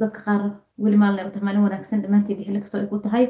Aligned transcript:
dadka 0.00 0.20
qaar 0.26 0.42
weli 0.84 0.96
maalin 1.02 1.26
u 1.28 1.30
tahay 1.34 1.56
wanaagsan 1.66 2.02
dhammaantiiba 2.02 2.42
xilli 2.46 2.60
kastoo 2.64 2.80
ay 2.80 2.86
ku 2.92 2.98
tahay. 3.06 3.24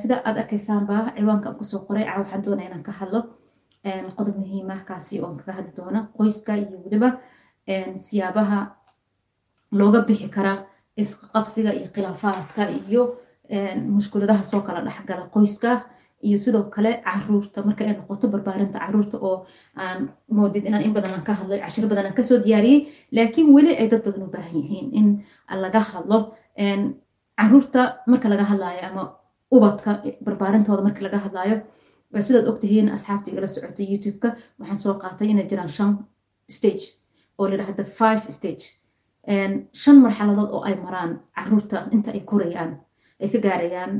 Sida 0.00 0.16
aad 0.24 0.36
arkaysaanba 0.42 0.96
ciwaanka 1.16 1.46
aan 1.48 1.56
ku 1.58 1.64
soo 1.70 1.80
qoray 1.86 2.04
caa 2.08 2.18
waxaan 2.22 2.42
doonaya 2.44 2.68
inaan 2.68 2.82
ka 2.88 2.92
hadlo 3.00 3.20
qodob 4.16 4.36
muhiim 4.42 4.70
ah 4.74 4.80
kaasi 4.88 5.20
oon 5.20 5.36
kaga 5.38 5.52
hadli 5.58 5.72
doona 5.78 6.00
qoyska 6.18 6.52
iyo 6.62 6.76
weliba 6.84 7.08
siyaabaha 8.06 8.58
looga 9.78 10.00
bixi 10.08 10.28
kara 10.36 10.52
isqabsiga 11.02 11.70
iyo 11.78 11.88
khilaafaadka 11.94 12.62
iyo 12.88 13.02
mushkuladaha 13.96 14.42
soo 14.50 14.60
kala 14.66 14.80
dhexgala 14.86 15.24
qoyska 15.34 15.70
iyo 16.26 16.38
sidoo 16.44 16.64
kale 16.74 16.90
carruurta 17.04 17.58
marka 17.66 17.84
ay 17.84 17.92
noqoto 17.98 18.28
barbaarinta 18.34 18.78
carruurta 18.84 19.16
oo 19.28 19.46
aan 19.82 20.00
moodid 20.36 20.64
inaan 20.68 20.82
in 20.86 20.92
badan 20.96 21.22
ka 21.28 21.32
hadlay 21.40 21.60
cashiro 21.64 21.88
badan 21.92 22.14
ka 22.18 22.22
soo 22.22 22.38
diyaariyey 22.44 22.80
laakiin 23.16 23.48
weli 23.56 23.72
ay 23.80 23.88
dad 23.92 24.02
badan 24.06 24.22
u 24.26 24.30
baahan 24.34 24.54
yihiin 24.60 24.88
in 24.98 25.06
laga 25.64 25.80
hadlo 25.92 26.18
carruurta 27.38 27.80
marka 28.06 28.28
laga 28.32 28.44
hadlaayo 28.50 28.82
ama 28.90 29.02
ubadka 29.56 29.90
barbaarintooda 30.26 30.82
marka 30.86 31.00
laga 31.06 31.18
hadlaayo 31.24 31.56
sidaad 32.26 32.46
ogtihiin 32.52 32.88
asxaabta 32.96 33.30
igala 33.30 33.48
socotay 33.54 33.86
youtube-ka 33.92 34.28
waxaan 34.58 34.78
soo 34.84 34.94
qaatay 35.02 35.28
inay 35.32 35.46
jiraan 35.50 35.68
shan 35.76 35.90
stage 36.56 36.84
oo 37.38 37.44
layidhahda 37.50 37.84
five 38.00 38.22
stage 38.38 38.64
shan 39.82 39.96
marxaladood 40.04 40.50
oo 40.56 40.62
ay 40.68 40.74
maraan 40.84 41.12
carruurta 41.36 41.76
inta 41.94 42.10
ay 42.16 42.20
korayaan 42.30 42.70
ay 43.22 43.28
ka 43.32 43.38
gaarayaan 43.46 43.92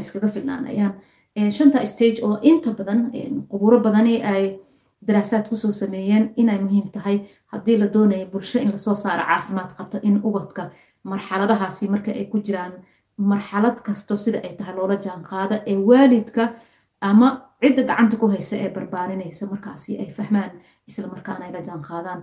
iskaga 0.00 0.28
filnaanayaan 0.34 0.92
shanta 1.36 1.86
stage 1.86 2.18
oo 2.22 2.38
inta 2.42 2.70
badan 2.72 3.10
quburo 3.50 3.80
badani 3.80 4.22
ay 4.22 4.58
daraasaad 5.06 5.48
ku 5.48 5.56
soo 5.56 5.72
sameeyeen 5.72 6.32
inay 6.36 6.58
muhiim 6.58 6.90
tahay 6.92 7.16
haddii 7.52 7.76
la 7.78 7.86
doonayo 7.86 8.26
bulsho 8.32 8.58
in 8.58 8.70
la 8.70 8.78
soo 8.78 8.94
saaro 8.94 9.22
caafimaad 9.24 9.70
qabto 9.78 9.98
in 10.02 10.20
ubadka 10.24 10.70
marxaladahaasi 11.04 11.88
marka 11.88 12.10
ay 12.12 12.26
ku 12.32 12.38
jiraan 12.46 12.72
marxalad 13.16 13.76
kasto 13.86 14.16
sida 14.16 14.38
ay 14.44 14.54
tahay 14.58 14.74
loola 14.74 14.96
jaan 14.96 15.22
qaada 15.30 15.62
ee 15.66 15.76
waalidka 15.88 16.54
ama 17.00 17.28
cidda 17.62 17.82
gacanta 17.88 18.16
ku 18.20 18.26
haysa 18.28 18.56
ee 18.56 18.68
barbaarinaysa 18.76 19.46
markaasi 19.52 19.98
ay 20.02 20.10
fahmaan 20.16 20.50
isla 20.88 21.06
markaana 21.14 21.44
ay 21.46 21.52
la 21.56 21.60
jaan 21.68 21.82
qaadaan 21.88 22.20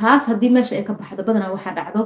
taas 0.00 0.26
haddii 0.28 0.50
meesha 0.56 0.76
ay 0.76 0.84
ka 0.84 0.92
baxdo 1.00 1.22
badanaa 1.28 1.52
waxaa 1.56 1.74
dhacdo 1.78 2.02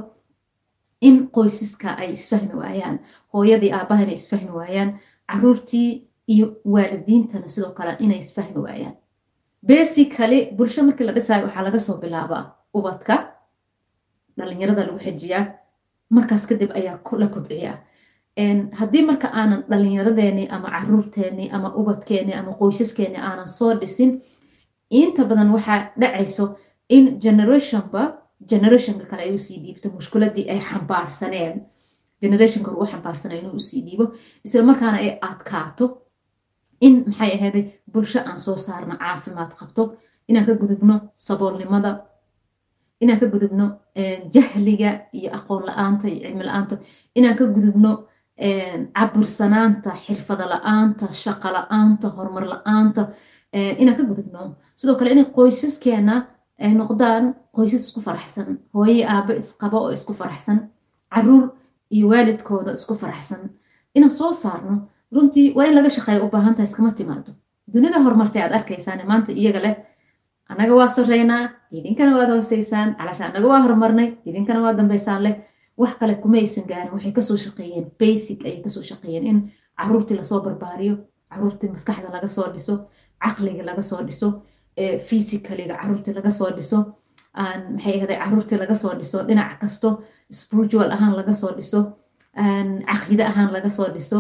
in 1.01 1.17
qoysiska 1.35 1.89
ay 2.03 2.11
isfahmi 2.17 2.55
waayaan 2.61 2.97
hooyadii 3.35 3.73
aabbaha 3.73 4.03
inay 4.03 4.15
isfahmi 4.21 4.51
waayaan 4.59 4.91
caruurtii 5.33 5.91
iyo 6.35 6.47
waalidiintana 6.65 7.49
sidoo 7.49 7.71
kale 7.79 7.97
inay 8.05 8.19
isfahmi 8.19 8.61
waayaan. 8.65 8.97
Basically 9.63 10.41
bulsho 10.57 10.83
markii 10.83 11.05
la 11.07 11.13
dhisayo 11.13 11.45
waxaa 11.47 11.63
laga 11.63 11.81
soo 11.81 11.97
bilaabaa 12.03 12.45
ubadka 12.75 13.15
dhalinyarada 14.39 14.85
lagu 14.87 14.99
xejiyaa 15.07 15.45
markaas 16.11 16.47
kadib 16.47 16.71
ayaa 16.79 16.99
la 17.19 17.27
kobciyaa. 17.35 17.79
Haddii 18.81 19.03
marka 19.11 19.29
aanan 19.33 19.65
dhalinyaradeeni 19.71 20.49
ama 20.51 20.69
caruurteeni 20.71 21.51
ama 21.51 21.75
ubadkeeni 21.81 22.33
ama 22.35 22.53
qoysaskeeni 22.61 23.17
aanan 23.17 23.49
soo 23.49 23.75
dhisin 23.81 24.11
inta 24.91 25.25
badan 25.25 25.51
waxaa 25.57 25.91
dhacayso 26.01 26.45
in 26.89 27.19
generationba 27.25 28.03
generationka 28.51 29.05
kale 29.11 29.23
ay 29.23 29.35
u 29.35 29.39
sii 29.39 29.59
dhiibto 29.65 29.89
mushkuladii 29.97 30.47
ay 30.51 30.61
xambaarsaneen 30.71 31.57
generationka 32.23 32.71
lagu 32.73 32.87
xambaarsanayo 32.93 33.41
inuu 33.43 33.57
u 33.61 33.67
sii 33.69 33.83
dhiibo 33.87 34.05
isla 34.45 34.63
markaana 34.71 34.99
ay 35.05 35.11
adkaato 35.31 35.85
in 36.87 36.95
maxay 37.07 37.31
ahayday 37.37 37.65
bulsho 37.93 38.21
aan 38.29 38.39
soo 38.45 38.57
saarno 38.67 38.95
caafimaad 39.03 39.53
qabto 39.61 39.83
inaan 40.29 40.47
ka 40.49 40.55
gudubno 40.63 40.95
saboolnimada 41.27 41.91
inaan 43.03 43.21
ka 43.23 43.27
gudubno 43.35 43.67
jahliga 44.35 44.91
iyo 45.19 45.29
aqoon 45.39 45.63
la'aanta 45.69 46.05
iyo 46.09 46.21
cilmi 46.29 46.45
la'aanta 46.49 46.75
inaan 47.19 47.37
ka 47.41 47.45
gudubno 47.57 47.91
cabursanaanta 48.97 49.91
xirfada 50.05 50.45
la'aanta 50.53 51.07
shaqo 51.23 51.49
la'aanta 51.57 52.07
horumar 52.17 52.45
la'aanta 52.55 53.03
inaan 53.83 53.97
ka 53.99 54.05
gudubno. 54.11 54.41
Sidoo 54.79 54.97
kale 54.99 55.11
inay 55.15 55.27
qoysaskeena 55.37 56.15
noqdaan 56.81 57.25
qoysas 57.57 57.83
isku 57.87 58.01
faraxsan 58.07 58.49
hooye 58.75 59.05
aabo 59.15 59.33
isqabo 59.43 59.79
oo 59.85 59.91
isku 59.99 60.13
faraxsan 60.21 60.59
carruur 61.15 61.45
iyo 61.95 62.09
waalidkooda 62.13 62.73
isku 62.79 62.95
faraxsan. 63.03 63.43
Inaan 63.95 64.11
soo 64.11 64.33
saarno 64.33 64.75
runtii 65.15 65.53
waa 65.57 65.67
in 65.67 65.75
laga 65.75 65.91
shaqeeya 65.97 66.25
u 66.25 66.29
baahan 66.35 66.55
tahay 66.55 66.69
iskama 66.71 66.91
timaado 66.99 67.33
dunida 67.73 67.99
horumartay 68.05 68.43
aad 68.43 68.53
arkaysaan 68.59 69.01
maanta 69.11 69.33
iyaga 69.33 69.61
leh. 69.67 69.77
Annaga 70.51 70.75
waa 70.81 70.89
soreynaa 70.97 71.43
idinkana 71.73 72.17
waad 72.19 72.31
hooseysaan. 72.35 72.95
Calasha 72.99 73.25
annaga 73.29 73.47
waa 73.53 73.61
horumarnay 73.65 74.09
idinkana 74.29 74.61
waa 74.65 74.73
dambaysaan 74.79 75.23
leh. 75.27 75.35
Wax 75.81 75.95
kale 76.01 76.15
kuma 76.23 76.37
aysan 76.39 76.65
gaarin 76.71 76.93
waxay 76.97 77.13
ka 77.13 77.23
soo 77.23 77.37
shaqeeyeen. 77.45 77.87
Basic 78.01 78.45
ayay 78.45 78.61
ka 78.65 78.71
soo 78.71 78.83
shaqeeyeen 78.91 79.27
in 79.31 79.39
caruurtii 79.79 80.17
la 80.17 80.25
soo 80.25 80.41
barbaariyo 80.47 80.95
caruurtii 81.31 81.71
maskaxda 81.75 82.09
laga 82.17 82.29
soo 82.29 82.47
dhiso 82.55 82.75
caqliga 83.25 83.63
laga 83.71 83.83
soo 83.83 84.01
dhiso 84.09 84.29
physicaliga 85.07 85.75
caruurtii 85.83 86.15
laga 86.15 86.31
soo 86.31 86.51
dhiso 86.57 86.79
maxay 87.75 87.95
ahday 88.03 88.19
caruurtii 88.23 88.59
laga 88.63 88.75
soo 88.83 88.93
dhiso 89.01 89.19
dhinac 89.29 89.59
kasto 89.61 89.89
spiritual 90.41 90.91
ahaan 90.97 91.15
laga 91.21 91.33
soo 91.41 91.53
dhiso 91.59 91.81
caqide 92.91 93.25
ahaan 93.31 93.51
laga 93.57 93.71
soo 93.79 93.89
dhiso 93.97 94.19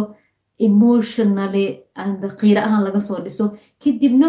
emotionally 0.67 1.67
qiiro 2.41 2.61
ahaan 2.69 2.83
laga 2.89 3.01
soo 3.09 3.19
dhiso 3.27 3.45
kadibna 3.83 4.28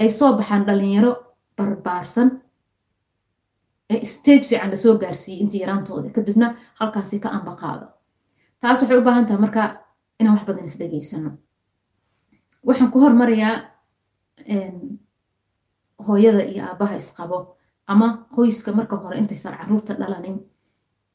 ay 0.00 0.08
soo 0.18 0.30
baxaan 0.38 0.62
dhalinyaro 0.68 1.12
barbaarsan 1.56 2.28
stage 4.12 4.44
fiican 4.48 4.70
la 4.70 4.76
soo 4.84 4.94
gaarsiiyey 5.02 5.40
intii 5.42 5.60
yaraantooda 5.64 6.08
kadibna 6.16 6.46
halkaasi 6.78 7.16
ka 7.24 7.28
ambaqaado 7.38 7.86
taas 8.60 8.78
waxay 8.82 8.98
u 9.00 9.04
baahan 9.08 9.26
tahay 9.26 9.40
marka 9.46 9.62
inaan 10.20 10.34
wax 10.36 10.44
badan 10.48 10.64
isdhegeysano 10.70 11.30
waxaan 12.68 12.90
ku 12.92 12.98
hormarayaa 13.04 13.54
hooyada 16.06 16.42
iyo 16.52 16.62
aabaha 16.64 16.96
isqabo 16.96 17.55
ama 17.86 18.26
qoyska 18.36 18.72
marka 18.72 18.96
hore 18.96 19.18
intaysan 19.18 19.54
carruurta 19.58 19.94
dhalanin. 20.00 20.36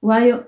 Waayo 0.02 0.44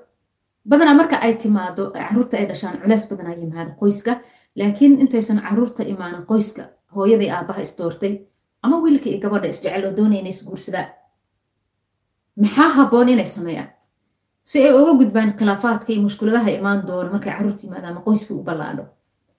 badanaa 0.69 0.93
marka 0.93 1.15
ay 1.25 1.33
timaado 1.43 1.91
carruurta 1.91 2.37
ay 2.37 2.45
dhashaan 2.47 2.77
culeys 2.81 3.09
badanaa 3.09 3.35
yimaado 3.41 3.71
qoyska. 3.81 4.21
Laakiin 4.55 4.99
intaysan 5.03 5.41
carruurta 5.41 5.83
imaanin 5.83 6.25
qoyska 6.25 6.63
hooyadii 6.95 7.29
aabaha 7.29 7.61
isdoortay 7.61 8.13
ama 8.61 8.77
wiilka 8.83 9.09
iyo 9.09 9.19
gabadha 9.19 9.47
isjecel 9.47 9.85
oo 9.85 9.95
doonaya 9.97 10.19
inay 10.21 10.29
isguursadaan 10.35 10.87
maxaa 12.41 12.69
habboon 12.69 13.09
inay 13.09 13.25
sameeyaan? 13.25 13.69
Si 14.43 14.63
ay 14.65 14.73
uga 14.73 14.93
gudbaan 14.99 15.33
khilaafaadka 15.39 15.93
iyo 15.93 16.01
mushkuladaha 16.01 16.49
imaan 16.49 16.87
doona 16.87 17.11
markay 17.11 17.33
carruurta 17.33 17.63
yimaadaan 17.63 17.91
ama 17.93 18.01
qoyska 18.07 18.33
u 18.33 18.43
ballaadho? 18.43 18.85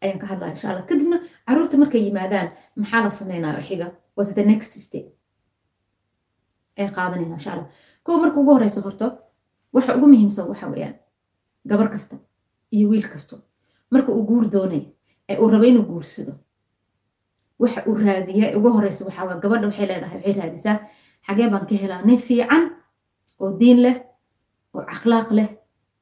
Ayaan 0.03 0.19
ka 0.19 0.27
hadlaya 0.27 0.53
insha 0.53 0.83
kadibna 0.89 1.17
carruurta 1.49 1.77
markay 1.77 2.00
yimaadaan 2.06 2.49
maxaa 2.77 3.03
la 3.05 3.11
sameynaya 3.11 3.61
xiga? 3.69 3.87
Was 4.17 4.34
the 4.34 4.44
next 4.44 4.73
step 4.87 5.06
ay 6.77 6.89
qaadanayna 6.97 7.37
insha 7.39 7.67
kuwa 8.05 8.19
marka 8.23 8.37
ugu 8.41 8.53
horeysa 8.57 8.81
horto 8.87 9.07
waxa 9.73 9.97
ugu 9.97 10.07
muhiimsan 10.12 10.49
waxa 10.51 10.67
weeyaan 10.73 10.95
gabar 11.71 11.89
kasta 11.95 12.17
iyo 12.75 12.89
wiil 12.91 13.09
kasto 13.12 13.37
marka 13.91 14.12
uu 14.12 14.25
guur 14.31 14.45
doonayo 14.55 14.87
ee 15.29 15.37
uu 15.43 15.49
rabo 15.51 15.65
inuu 15.65 15.83
guursado 15.91 16.33
waxa 17.62 17.81
uu 17.89 17.95
raadiya 18.05 18.47
ugu 18.59 18.69
horeysa 18.77 19.05
waxaa 19.07 19.25
waa 19.29 19.41
gabadha 19.43 19.67
waxay 19.71 19.87
leedahay 19.91 20.19
waxay 20.19 20.35
raadisaa 20.41 20.77
xagee 21.27 21.49
baan 21.53 21.67
ka 21.69 21.75
helaa 21.83 22.03
nin 22.09 22.19
fiican 22.27 22.62
oo 23.41 23.51
diin 23.61 23.79
leh 23.85 23.97
oo 24.75 24.83
akhlaaq 24.95 25.29
leh 25.39 25.49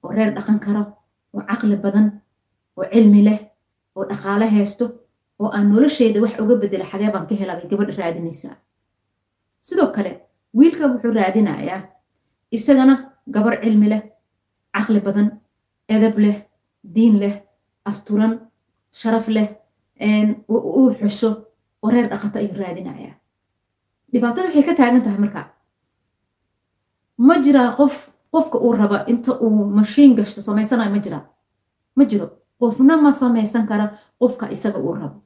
oo 0.02 0.10
reer 0.16 0.30
dhaqan 0.36 0.58
karo 0.64 0.82
oo 1.34 1.42
caqli 1.48 1.76
badan 1.84 2.06
oo 2.76 2.84
cilmi 2.92 3.22
leh 3.28 3.38
oo 3.96 4.04
dhaqaale 4.10 4.46
haysto 4.54 4.84
oo 5.38 5.48
aan 5.56 5.66
nolosheeda 5.72 6.18
wax 6.24 6.34
uga 6.42 6.54
bedela 6.62 6.84
xagee 6.92 7.10
baan 7.14 7.26
ka 7.28 7.34
helaa 7.40 7.56
bay 7.58 7.68
gabadha 7.70 7.92
raadinaysaa. 8.00 8.56
Sidoo 9.66 9.88
kale 9.96 10.12
wiilka 10.58 10.84
wuxuu 10.92 11.12
raadinayaa 11.18 11.80
isagana 12.56 12.94
gabar 13.34 13.54
cilmi 13.62 13.88
leh 13.92 14.02
caqli 14.74 15.00
badan 15.06 15.28
edab 15.94 16.16
leh 16.24 16.36
diin 16.94 17.14
leh 17.22 17.34
asturan 17.90 18.32
sharaf 19.00 19.26
leh 19.36 19.48
uu 20.48 20.90
xusho 21.00 21.30
oo 21.82 21.90
reer 21.90 22.08
dhaqato 22.10 22.38
ayuu 22.38 22.58
raadinayaa. 22.62 23.14
Dhibaatada 24.12 24.46
waxay 24.48 24.64
ka 24.68 24.74
taagan 24.78 25.02
tahay 25.04 25.18
markaa 25.24 25.46
ma 27.26 27.34
jiraa 27.44 27.70
qof 27.78 27.94
qofka 28.32 28.58
uu 28.64 28.72
raba 28.80 28.98
inta 29.12 29.32
uu 29.44 29.64
mashiin 29.78 30.14
gashto 30.18 30.40
samaysanayo 30.46 30.90
ma 30.94 30.98
jiraa 31.04 31.24
ma 31.96 32.04
jiro 32.10 32.26
qofna 32.60 32.94
ma 33.04 33.10
samaysan 33.20 33.66
kara 33.70 33.86
qofka 34.20 34.44
isaga 34.54 34.78
uu 34.78 34.94
rabo 35.00 35.16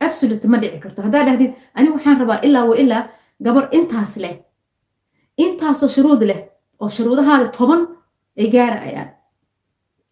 absolute 0.00 0.46
ma 0.48 0.56
dhici 0.62 0.78
karto. 0.80 1.02
Haddaa 1.02 1.24
dhahdid 1.28 1.52
ani 1.74 1.88
waxaan 1.94 2.18
rabaa 2.20 2.40
ilaa 2.46 2.64
wa 2.70 2.76
ilaa 2.82 3.02
gabar 3.42 3.68
intaas 3.72 4.16
leh. 4.16 4.36
Intaasoo 5.44 5.88
shuruud 5.88 6.22
leh 6.30 6.40
oo 6.80 6.88
shuruudahaada 6.96 7.48
toban 7.58 7.82
ay 8.38 8.48
gaarayaan 8.54 9.10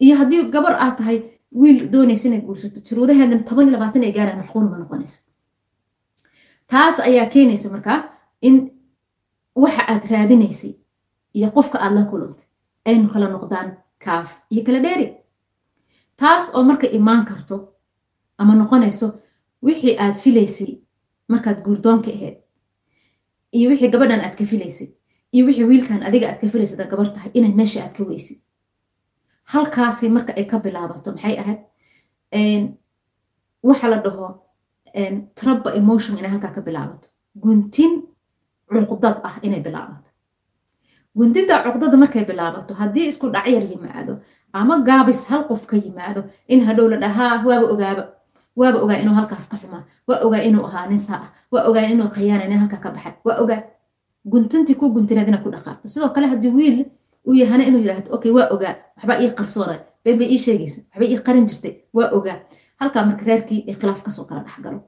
iyo 0.05 0.15
haddii 0.21 0.51
gabar 0.55 0.75
aad 0.85 0.97
tahay 0.99 1.19
wiil 1.61 1.79
doonaysa 1.93 2.29
inay 2.29 2.41
guursato 2.47 2.81
shuruudaheedana 2.89 3.43
toban 3.49 3.65
iyo 3.69 3.73
labaatan 3.77 4.03
ay 4.07 4.13
gaarayaan 4.17 4.41
maxquul 4.43 4.65
ma 4.71 4.77
noqonaysa. 4.79 5.21
Taas 6.71 7.01
ayaa 7.01 7.27
keenaysa 7.35 7.71
markaa 7.75 7.99
in 8.43 8.57
waxa 9.63 9.83
aad 9.93 10.05
raadinaysay 10.11 10.73
iyo 11.35 11.49
qofka 11.57 11.79
aad 11.85 11.93
la 11.99 12.05
kulantay 12.11 12.47
aynu 12.89 13.09
kala 13.13 13.29
noqdaan 13.29 13.69
kaaf 14.05 14.31
iyo 14.51 14.63
kala 14.67 14.81
dheeri. 14.87 15.07
Taas 16.17 16.45
oo 16.55 16.63
marka 16.63 16.87
imaan 16.99 17.25
karto 17.25 17.57
ama 18.39 18.55
noqonayso 18.55 19.07
wixii 19.63 19.97
aad 19.99 20.17
filaysay 20.25 20.73
markaad 21.29 21.63
guurdoonka 21.67 22.11
ahayd 22.17 22.37
iyo 23.57 23.71
wixii 23.71 23.91
gabadhan 23.95 24.21
aad 24.21 24.35
ka 24.39 24.45
filaysay 24.45 24.89
iyo 25.33 25.47
wixii 25.47 25.65
wiilkan 25.71 26.03
adiga 26.09 26.27
aad 26.31 26.41
ka 26.41 26.49
filaysad 26.49 26.81
aad 26.81 26.91
gabar 26.91 27.09
tahay 27.15 27.31
inaad 27.35 27.55
meesha 27.61 27.85
aad 27.85 27.93
ka 27.97 28.03
weysid. 28.05 28.39
Halkaasi 29.53 30.09
marka 30.09 30.33
ay 30.37 30.45
ka 30.51 30.59
bilaabato 30.59 31.13
maxay 31.13 31.37
ahayd? 31.43 31.61
Waxa 33.63 33.89
la 33.89 33.99
dhaho 34.05 34.27
trabba 35.39 35.75
emotion 35.81 36.19
inay 36.19 36.31
halkaa 36.31 36.51
ka 36.57 36.61
bilaabato. 36.67 37.09
Guntin 37.43 37.93
cuqdad 38.91 39.17
ah 39.29 39.37
inay 39.43 39.61
bilaabato. 39.67 40.09
Guntinta 41.17 41.63
cuqdada 41.65 41.97
markay 41.97 42.25
bilaabato 42.25 42.75
haddii 42.75 43.09
isku 43.11 43.31
dhacyar 43.35 43.63
yimaado 43.71 44.15
ama 44.53 44.75
gaabis 44.89 45.25
hal 45.31 45.43
qof 45.49 45.67
ka 45.67 45.77
yimaado 45.77 46.25
in 46.49 46.61
hadhow 46.67 46.89
la 46.89 46.97
dhahaa 47.05 47.45
waaba 47.47 47.67
ogaaba 47.75 48.03
waaba 48.57 48.79
ogaa 48.85 48.99
inuu 49.03 49.15
halkaas 49.19 49.49
ka 49.51 49.57
xumaa. 49.63 49.83
Waa 50.09 50.21
ogaa 50.27 50.43
inuu 50.49 50.65
ahaa 50.69 50.87
nin 50.91 50.99
saa 51.01 51.17
ah. 51.25 51.29
Waa 51.53 51.65
ogaa 51.69 51.85
inuu 51.93 52.09
qayaana 52.17 52.45
nin 52.49 52.59
halkaa 52.59 52.81
ka 52.85 52.91
baxay. 52.91 53.13
Waa 53.25 53.37
ogaa 53.43 53.61
guntintii 54.33 54.75
ku 54.81 54.91
guntineed 54.95 55.29
inaad 55.29 55.43
ku 55.45 55.51
dhaqaaqto 55.55 55.89
sidoo 55.89 56.09
kale 56.15 56.27
haddii 56.33 56.51
wiil 56.59 56.79
uu 57.27 57.35
yahana 57.43 57.65
inuu 57.69 57.81
yidhaahdo 57.85 58.15
okay 58.17 58.31
waa 58.37 58.49
ogaa 58.55 58.75
waxbaa 58.97 59.19
ii 59.23 59.31
qarsoonay 59.39 59.79
been 60.05 60.23
ii 60.23 60.39
sheegaysa. 60.45 60.81
Waxbay 60.91 61.09
ii 61.13 61.19
qarin 61.27 61.47
jirtay. 61.49 61.75
Waa 61.97 62.09
ogaa 62.17 62.39
halkaa 62.81 63.05
marka 63.09 63.25
reerkii 63.29 63.65
ee 63.69 63.75
khilaaf 63.81 64.03
ka 64.03 64.11
soo 64.11 64.25
kala 64.29 64.41
dhexgalo 64.47 64.81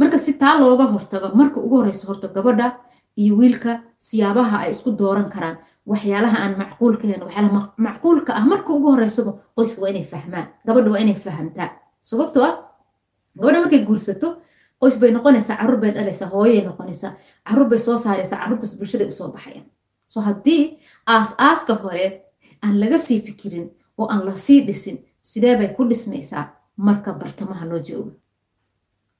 marka 0.00 0.18
si 0.18 0.32
taa 0.40 0.54
looga 0.60 0.84
hortago 0.94 1.28
marka 1.40 1.60
ugu 1.60 1.76
horeysa 1.80 2.06
horto 2.08 2.28
gabadha 2.28 2.66
iyo 3.16 3.36
wiilka 3.40 3.80
siyaabaha 3.98 4.56
ay 4.64 4.70
isku 4.70 4.90
dooran 5.00 5.28
karaan. 5.34 5.56
Waxyaalaha 5.90 6.36
aan 6.42 6.54
macquulkahen 6.62 7.22
waxyaalaha 7.26 7.72
macquulka 7.86 8.32
ah. 8.38 8.44
Marka 8.52 8.70
ugu 8.72 8.88
horeysaba 8.94 9.32
qoyska 9.56 9.82
waa 9.82 9.90
inay 9.90 10.04
fahmaan. 10.12 10.46
Gabadha 10.66 10.90
waa 10.90 10.98
inay 11.04 11.14
fahamtaa. 11.14 11.70
Sababtoo 12.00 12.44
ah 12.44 12.54
gabadha 13.36 13.60
markay 13.60 13.84
guursato 13.88 14.28
qoys 14.80 14.96
bay 15.00 15.10
noqonaysaa 15.16 15.56
carruur 15.60 15.80
bay 15.82 15.90
dhalaysaa 15.96 16.28
hooyay 16.34 16.62
noqonaysaa. 16.68 17.12
Carruur 17.48 17.68
bay 17.70 17.78
soo 17.78 17.96
saaraysaa 17.96 18.38
carruurtaas 18.42 18.74
bulshaday 18.78 19.08
u 19.08 19.12
soo 19.12 19.28
baxayaan. 19.34 19.66
So 20.08 20.20
haddii 20.20 20.78
aas-aaska 21.06 21.74
hore 21.82 22.06
aan 22.62 22.80
laga 22.80 22.98
sii 22.98 23.20
fikirin 23.26 23.66
oo 23.98 24.06
aan 24.12 24.24
la 24.26 24.32
sii 24.32 24.60
dhisin 24.66 24.96
sidee 25.22 25.56
bay 25.58 25.68
ku 25.76 25.84
dhismaysaa? 25.90 26.44
Marka 26.76 27.12
bartamaha 27.12 27.64
loo 27.70 27.78
joogo. 27.86 28.12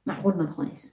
Macquul 0.07 0.35
ma 0.37 0.43
noqonaysa. 0.43 0.89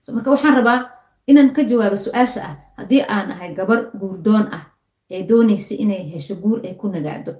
So 0.00 0.12
marka 0.12 0.30
waxaan 0.30 0.54
rabaa 0.58 0.80
inaan 1.26 1.50
ka 1.52 1.62
jawaabo 1.70 1.96
su'aasha 1.96 2.40
ah 2.48 2.54
haddii 2.78 3.02
aan 3.14 3.30
ahay 3.32 3.54
gabar 3.54 3.90
guurdoon 4.00 4.46
ah 4.56 4.64
ee 5.10 5.22
doonaysa 5.28 5.74
inay 5.74 6.02
hesho 6.12 6.34
guur 6.42 6.60
ay 6.66 6.74
ku 6.80 6.88
nagaado 6.88 7.32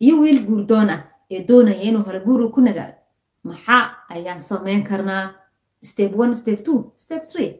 iyo 0.00 0.20
wiil 0.20 0.40
guurdoon 0.48 0.90
ah 0.90 1.00
ee 1.30 1.40
doonaya 1.48 1.82
inuu 1.88 2.02
hore 2.06 2.20
guur 2.26 2.40
uu 2.44 2.50
ku 2.56 2.60
nagaado 2.60 2.94
maxaa 3.50 3.82
ayaan 4.14 4.40
samayn 4.40 4.82
karnaa. 4.88 5.24
Step 5.90 6.12
one 6.22 6.34
step 6.34 6.64
two 6.66 6.92
step 6.96 7.22
three. 7.30 7.50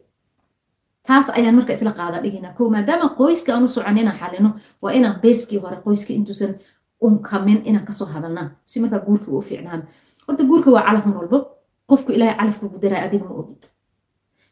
Taas 1.06 1.28
ayaan 1.30 1.54
marka 1.58 1.72
isla 1.72 1.92
qaada 1.98 2.18
dhigina 2.24 2.50
ko 2.58 2.62
maadaama 2.74 3.08
qoyska 3.18 3.54
aan 3.54 3.64
u 3.64 3.68
socon 3.68 3.98
inaan 3.98 4.18
xalino 4.20 4.50
waa 4.82 4.92
inaan 4.98 5.20
beyskii 5.22 5.58
hore 5.62 5.76
qoyska 5.86 6.12
intuusan 6.18 6.52
unkamin 7.00 7.60
inaan 7.68 7.86
ka 7.86 7.92
soo 7.92 8.06
hadalnaa 8.14 8.48
si 8.66 8.80
markaa 8.80 8.98
guurka 9.06 9.28
uu 9.30 9.40
fiicnaado 9.48 9.84
horta 10.26 10.42
guurka 10.50 10.70
waa 10.74 10.82
calaf 10.86 11.04
mar 11.06 11.16
walbo 11.20 11.38
qofku 11.90 12.12
ilaahay 12.12 12.36
calafka 12.38 12.66
ugu 12.66 12.78
daraa 12.82 13.02
adiga 13.06 13.24
ma 13.28 13.34
ogid 13.40 13.62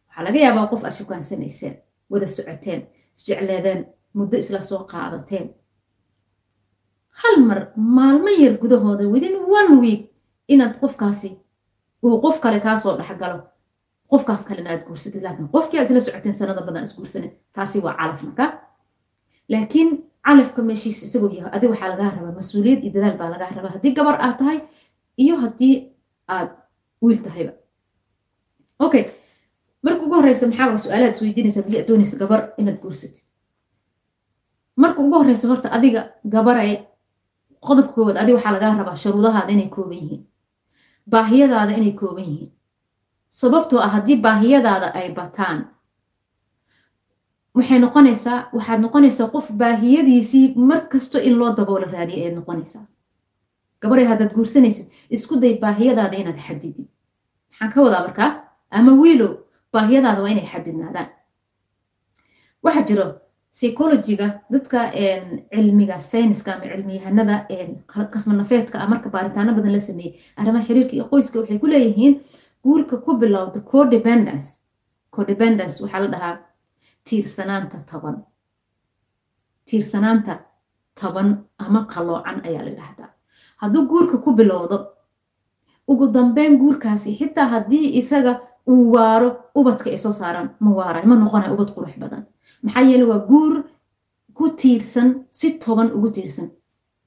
waxaa 0.07 0.25
laga 0.27 0.39
yaabaa 0.45 0.67
qof 0.71 0.83
aad 0.85 0.95
shukaansanayseen 0.99 1.75
wada 2.11 2.27
socoteen 2.27 2.81
isjecleedeen 3.17 3.81
muddo 4.19 4.37
isla 4.43 4.61
soo 4.69 4.81
qaadateen. 4.93 5.47
Hal 7.21 7.37
mar 7.49 7.59
maalmo 7.77 8.29
yar 8.43 8.55
gudahooda 8.63 9.05
within 9.15 9.37
one 9.59 9.71
week 9.83 10.03
inaad 10.52 10.75
qofkaasi 10.82 11.31
uu 12.05 12.20
qof 12.25 12.37
kale 12.41 12.61
kaasoo 12.67 12.96
dhexgalo 12.99 13.38
qofkaas 14.11 14.43
kalena 14.49 14.70
aad 14.70 14.82
guursatid 14.87 15.23
laakiin 15.26 15.49
qofkii 15.55 15.79
aad 15.81 15.88
isla 15.91 16.00
socoteen 16.06 16.35
sanada 16.41 16.62
badan 16.69 16.82
isguursanin 16.87 17.31
taasi 17.55 17.79
waa 17.85 17.94
calaf 18.00 18.23
marka 18.23 18.46
laakiin 19.52 19.88
calafka 20.26 20.62
meeshiis 20.69 21.02
isagoo 21.06 21.31
yahay 21.37 21.52
adi 21.56 21.67
waxaa 21.73 21.88
lagaa 21.93 22.11
rabaa 22.17 22.35
mas'uuliyad 22.41 22.81
iyo 22.85 22.93
dadaal 22.96 23.17
baa 23.20 23.31
lagaa 23.35 23.50
rabaa 23.56 23.73
haddii 23.76 23.93
gabar 23.99 24.17
aad 24.26 24.37
tahay 24.41 24.58
iyo 25.25 25.35
haddii 25.43 25.75
aad 26.37 26.49
wiil 27.02 27.20
tahayba 27.26 27.52
okay 28.87 29.05
marka 29.85 30.00
ugu 30.06 30.14
horeysa 30.20 30.47
maxaa 30.50 30.69
waa 30.73 30.79
su'aalaad 30.85 31.12
isweydiinaysa 31.17 31.61
haddii 31.62 31.79
aad 31.81 31.88
doonaysa 31.88 32.17
gabar 32.23 32.40
inaad 32.61 32.79
guursatid 32.82 33.23
marka 34.82 34.99
ugu 35.02 35.17
horeysa 35.20 35.49
horta 35.49 35.69
adiga 35.76 36.00
gabaray 36.35 36.73
qodobka 37.67 37.93
koowaad 37.97 38.17
adi 38.23 38.32
waxaa 38.37 38.52
lagaa 38.56 38.73
rabaa 38.81 38.97
sharuudahaada 39.02 39.52
inay 39.56 39.69
kooban 39.76 39.99
yihiin 40.02 40.23
baahiyadaada 41.11 41.77
inay 41.77 41.93
kooban 41.93 42.25
yihiin. 42.25 42.53
Sababtoo 43.29 43.81
ah 43.81 43.89
haddii 43.97 44.17
baahiyadaada 44.27 44.95
ay 44.95 45.12
bataan 45.15 45.59
waxay 47.55 47.79
noqonaysaa 47.79 48.39
waxaad 48.56 48.81
noqonaysaa 48.85 49.29
qof 49.35 49.47
baahiyadiisii 49.62 50.55
mar 50.56 50.89
kasto 50.93 51.19
in 51.19 51.35
loo 51.39 51.53
daboola 51.56 51.87
raadiya 51.87 52.19
ayaad 52.23 52.37
noqonaysaa. 52.41 52.87
Gabaray 53.81 54.05
haddaad 54.11 54.33
guursanaysid 54.35 54.87
isku 55.11 55.37
day 55.41 55.59
baahiyadaada 55.65 56.17
inaad 56.23 56.39
xadidid 56.47 56.89
maxaan 57.50 57.71
ka 57.75 57.83
wadaa 57.83 58.03
markaa? 58.07 58.31
Ama 58.71 58.93
wiilow 59.03 59.33
baahiyadaada 59.73 60.23
waa 60.23 60.31
inay 60.35 60.47
xadidnaadaan 60.53 61.09
waxaa 62.65 62.83
jiro 62.89 63.05
psychologiga 63.56 64.27
dadka 64.53 64.81
cilmiga 65.53 65.97
sayniska 66.11 66.51
ama 66.55 66.65
cilmiyahanada 66.73 67.37
kasmanafeedka 68.12 68.77
ah 68.83 68.89
marka 68.93 69.09
baaritaano 69.15 69.55
badan 69.56 69.73
la 69.73 69.79
sameeyey. 69.89 70.12
Arrimaha 70.37 70.65
xiriirka 70.69 70.93
iyo 70.97 71.05
qoyska 71.12 71.37
waxay 71.41 71.59
ku 71.62 71.67
leeyihiin 71.73 72.15
guurka 72.65 72.97
ku 73.05 73.11
bilowda 73.21 73.61
codependence. 73.73 74.49
Codependence 75.15 75.77
waxaa 75.83 76.01
la 76.05 76.09
dhahaa 76.15 76.37
tiirsanaanta 77.06 77.79
taban. 77.91 78.17
Tiirsanaanta 79.69 80.33
taban 81.00 81.29
ama 81.59 81.81
qaloocan 81.93 82.39
ayaa 82.47 82.62
la 82.67 82.71
yidhaahdaa. 82.71 83.11
Hadduu 83.62 83.87
guurka 83.91 84.19
ku 84.19 84.33
bilowdo 84.39 84.77
ugu 85.89 86.07
dambeyn 86.15 86.59
guurkaasi 86.59 87.17
xitaa 87.19 87.47
haddii 87.55 87.87
isaga 88.00 88.41
uu 88.67 88.93
waaro 88.95 89.29
ubadka 89.55 89.91
ay 89.91 89.99
soo 89.99 90.12
saaraan 90.12 90.49
ma 90.61 90.71
waarayo 90.79 91.07
ma 91.07 91.15
noqonayo 91.17 91.55
ubad 91.55 91.71
qurux 91.77 91.95
badan 92.03 92.25
maxaa 92.64 92.84
yeele 92.90 93.05
waa 93.11 93.22
guur 93.31 93.55
ku 94.38 94.44
tiirsan 94.61 95.08
si 95.38 95.49
toban 95.64 95.88
ugu 95.96 96.08
tiirsan 96.16 96.49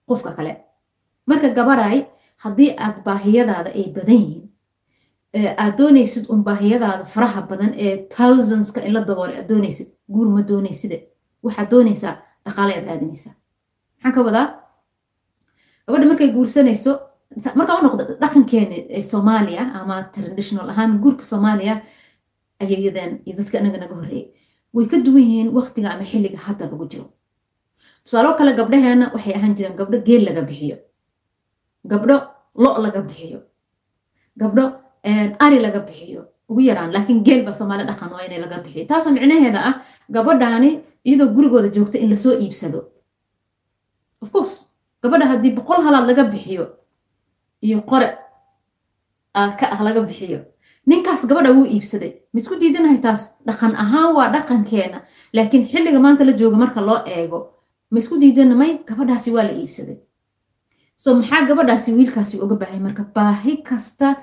qofka 0.08 0.32
kale. 0.38 0.54
Marka 1.28 1.50
gabaray 1.58 1.98
haddii 2.44 2.72
aad 2.86 2.98
baahiyadaada 3.08 3.70
ay 3.80 3.86
badan 3.96 4.20
yihiin 4.24 4.46
aad 5.64 5.74
doonaysid 5.80 6.26
un 6.34 6.42
baahiyadaada 6.48 7.04
faraha 7.14 7.42
badan 7.52 7.72
ee 7.86 7.94
thousandska 8.16 8.80
in 8.88 8.94
la 8.96 9.02
daboolay 9.10 9.38
aad 9.40 9.48
doonaysid 9.52 9.88
guur 10.14 10.28
ma 10.36 10.42
doonayside 10.50 10.98
waxaad 11.46 11.70
doonaysaa 11.74 12.16
dhaqaale 12.46 12.74
aad 12.78 12.86
raadinaysaa. 12.90 13.34
Maxaan 13.96 14.14
ka 14.16 14.22
wadaa? 14.28 14.48
Gabadha 15.88 16.06
markay 16.12 16.30
guursanayso 16.36 16.92
markaa 17.60 17.78
u 17.80 17.84
noqda 17.86 18.04
dhaqankeena 18.24 18.76
ee 18.98 19.02
soomaaliya 19.12 19.64
ama 19.80 19.96
traditional 20.16 20.70
ahaan 20.74 20.92
guurka 21.04 21.24
soomaaliya 21.32 21.76
ayayadan 22.64 23.12
iyo 23.26 23.34
dadka 23.40 23.56
anaga 23.60 23.78
naga 23.84 23.96
horreeyay 24.00 24.28
way 24.74 24.86
ka 24.92 24.98
duwan 25.06 25.24
yihiin 25.24 25.50
waktiga 25.58 25.90
ama 25.94 26.04
xilliga 26.12 26.38
hadda 26.48 26.66
lagu 26.72 26.86
jiro. 26.92 27.06
Tusaaloo 28.04 28.36
kale 28.38 28.52
gabdhaheena 28.60 29.06
waxay 29.14 29.34
ahaan 29.38 29.56
jireen 29.58 29.76
gabdho 29.80 29.98
geel 30.08 30.24
laga 30.28 30.42
bixiyo 30.50 30.78
gabdho 31.92 32.16
lo 32.64 32.70
laga 32.86 33.02
bixiyo 33.08 33.40
gabdho 34.42 34.64
ari 35.46 35.58
laga 35.66 35.80
bixiyo 35.88 36.22
ugu 36.50 36.62
yaraan 36.70 36.92
laakiin 36.96 37.24
geel 37.28 37.42
baa 37.46 37.54
soomaali 37.60 37.84
dhaqan 37.90 38.12
waa 38.14 38.26
inay 38.28 38.40
laga 38.46 38.58
bixiyo. 38.64 38.86
Taasoo 38.92 39.12
micnaheeda 39.16 39.60
ah 39.70 39.76
gabadhaani 40.16 40.70
iyadoo 41.08 41.30
gurigooda 41.36 41.70
joogta 41.76 41.98
in 42.00 42.10
la 42.10 42.16
soo 42.16 42.34
iibsado. 42.44 42.80
Of 44.22 44.32
course 44.32 44.54
gabadha 45.04 45.26
haddii 45.32 45.52
boqol 45.58 45.82
halaad 45.86 46.06
laga 46.10 46.24
bixiyo 46.34 46.66
iyo 47.62 47.82
qore 47.90 48.08
ka 49.60 49.66
ah 49.74 49.80
laga 49.88 50.02
bixiyo 50.08 50.40
ninkaas 50.90 51.22
gabadha 51.30 51.52
wuu 51.58 51.66
iibsaday. 51.76 52.12
Ma 52.34 52.38
isku 52.40 52.56
diidanahay 52.62 53.00
taas? 53.06 53.22
Dhaqan 53.48 53.74
ahaan 53.84 54.16
waa 54.16 54.28
dhaqankeena. 54.36 55.02
Laakiin 55.34 55.68
xilliga 55.72 56.00
maanta 56.00 56.24
la 56.26 56.34
jooga 56.40 56.58
marka 56.64 56.82
loo 56.82 57.00
eego 57.06 57.40
ma 57.92 57.98
isku 58.00 58.16
diidanamay 58.22 58.72
gabadhaasi 58.88 59.32
waa 59.36 59.44
la 59.50 59.54
iibsaday. 59.62 59.98
So 60.96 61.16
maxaa 61.16 61.46
gabadhaasi 61.50 61.94
wiilkaasi 61.98 62.40
uga 62.44 62.56
baahay 62.62 62.80
marka 62.80 63.04
baahi 63.16 63.54
kasta 63.70 64.16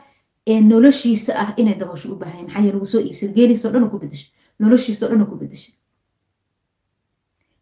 ee 0.47 0.61
noloshiisa 0.61 1.33
ah 1.42 1.50
inay 1.61 1.75
daboosho 1.80 2.09
u 2.12 2.16
baahay 2.23 2.42
maxaa 2.47 2.62
yeele 2.66 2.78
wuu 2.83 3.00
iibsaday. 3.09 3.35
Geeliisoo 3.37 3.71
dhan 3.75 3.88
ku 3.90 3.99
bedeshay. 4.02 4.30
Noloshiisoo 4.61 5.09
dhan 5.11 5.26
ku 5.30 5.37
bedeshay. 5.42 5.75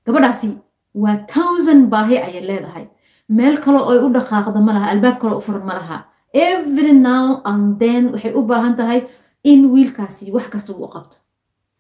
Gabadhaasi 0.07 0.49
waa 0.95 1.17
thousand 1.35 1.87
baahi 1.93 2.17
ayay 2.27 2.45
leedahay. 2.51 2.87
Meel 3.29 3.59
kaloo 3.65 3.85
ay 3.91 3.99
u 4.07 4.09
dhaqaaqdo 4.17 4.61
ma 4.67 4.73
laha. 4.77 4.87
Albaab 4.95 5.17
kaloo 5.23 5.39
u 5.39 5.45
furan 5.47 5.65
ma 5.67 5.75
laha 5.79 5.99
every 6.33 6.93
now 6.93 7.43
and 7.45 7.79
then 7.81 8.03
waxay 8.12 8.33
u 8.35 8.43
baahan 8.43 8.77
tahay 8.77 9.01
in 9.45 9.61
wiilkaasi 9.73 10.33
wax 10.33 10.47
kasta 10.55 10.73
uu 10.73 10.89
qabto. 10.95 11.17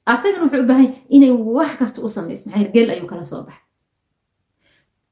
Asagana 0.06 0.44
wuxuu 0.44 0.62
u 0.64 0.66
baahan 0.70 0.88
inay 1.08 1.30
wax 1.30 1.70
kasta 1.80 1.98
u 2.02 2.08
samayso 2.08 2.50
maxaa 2.50 2.72
geel 2.74 2.90
ayuu 2.90 3.06
kala 3.06 3.24
soo 3.24 3.42
baxay? 3.48 3.62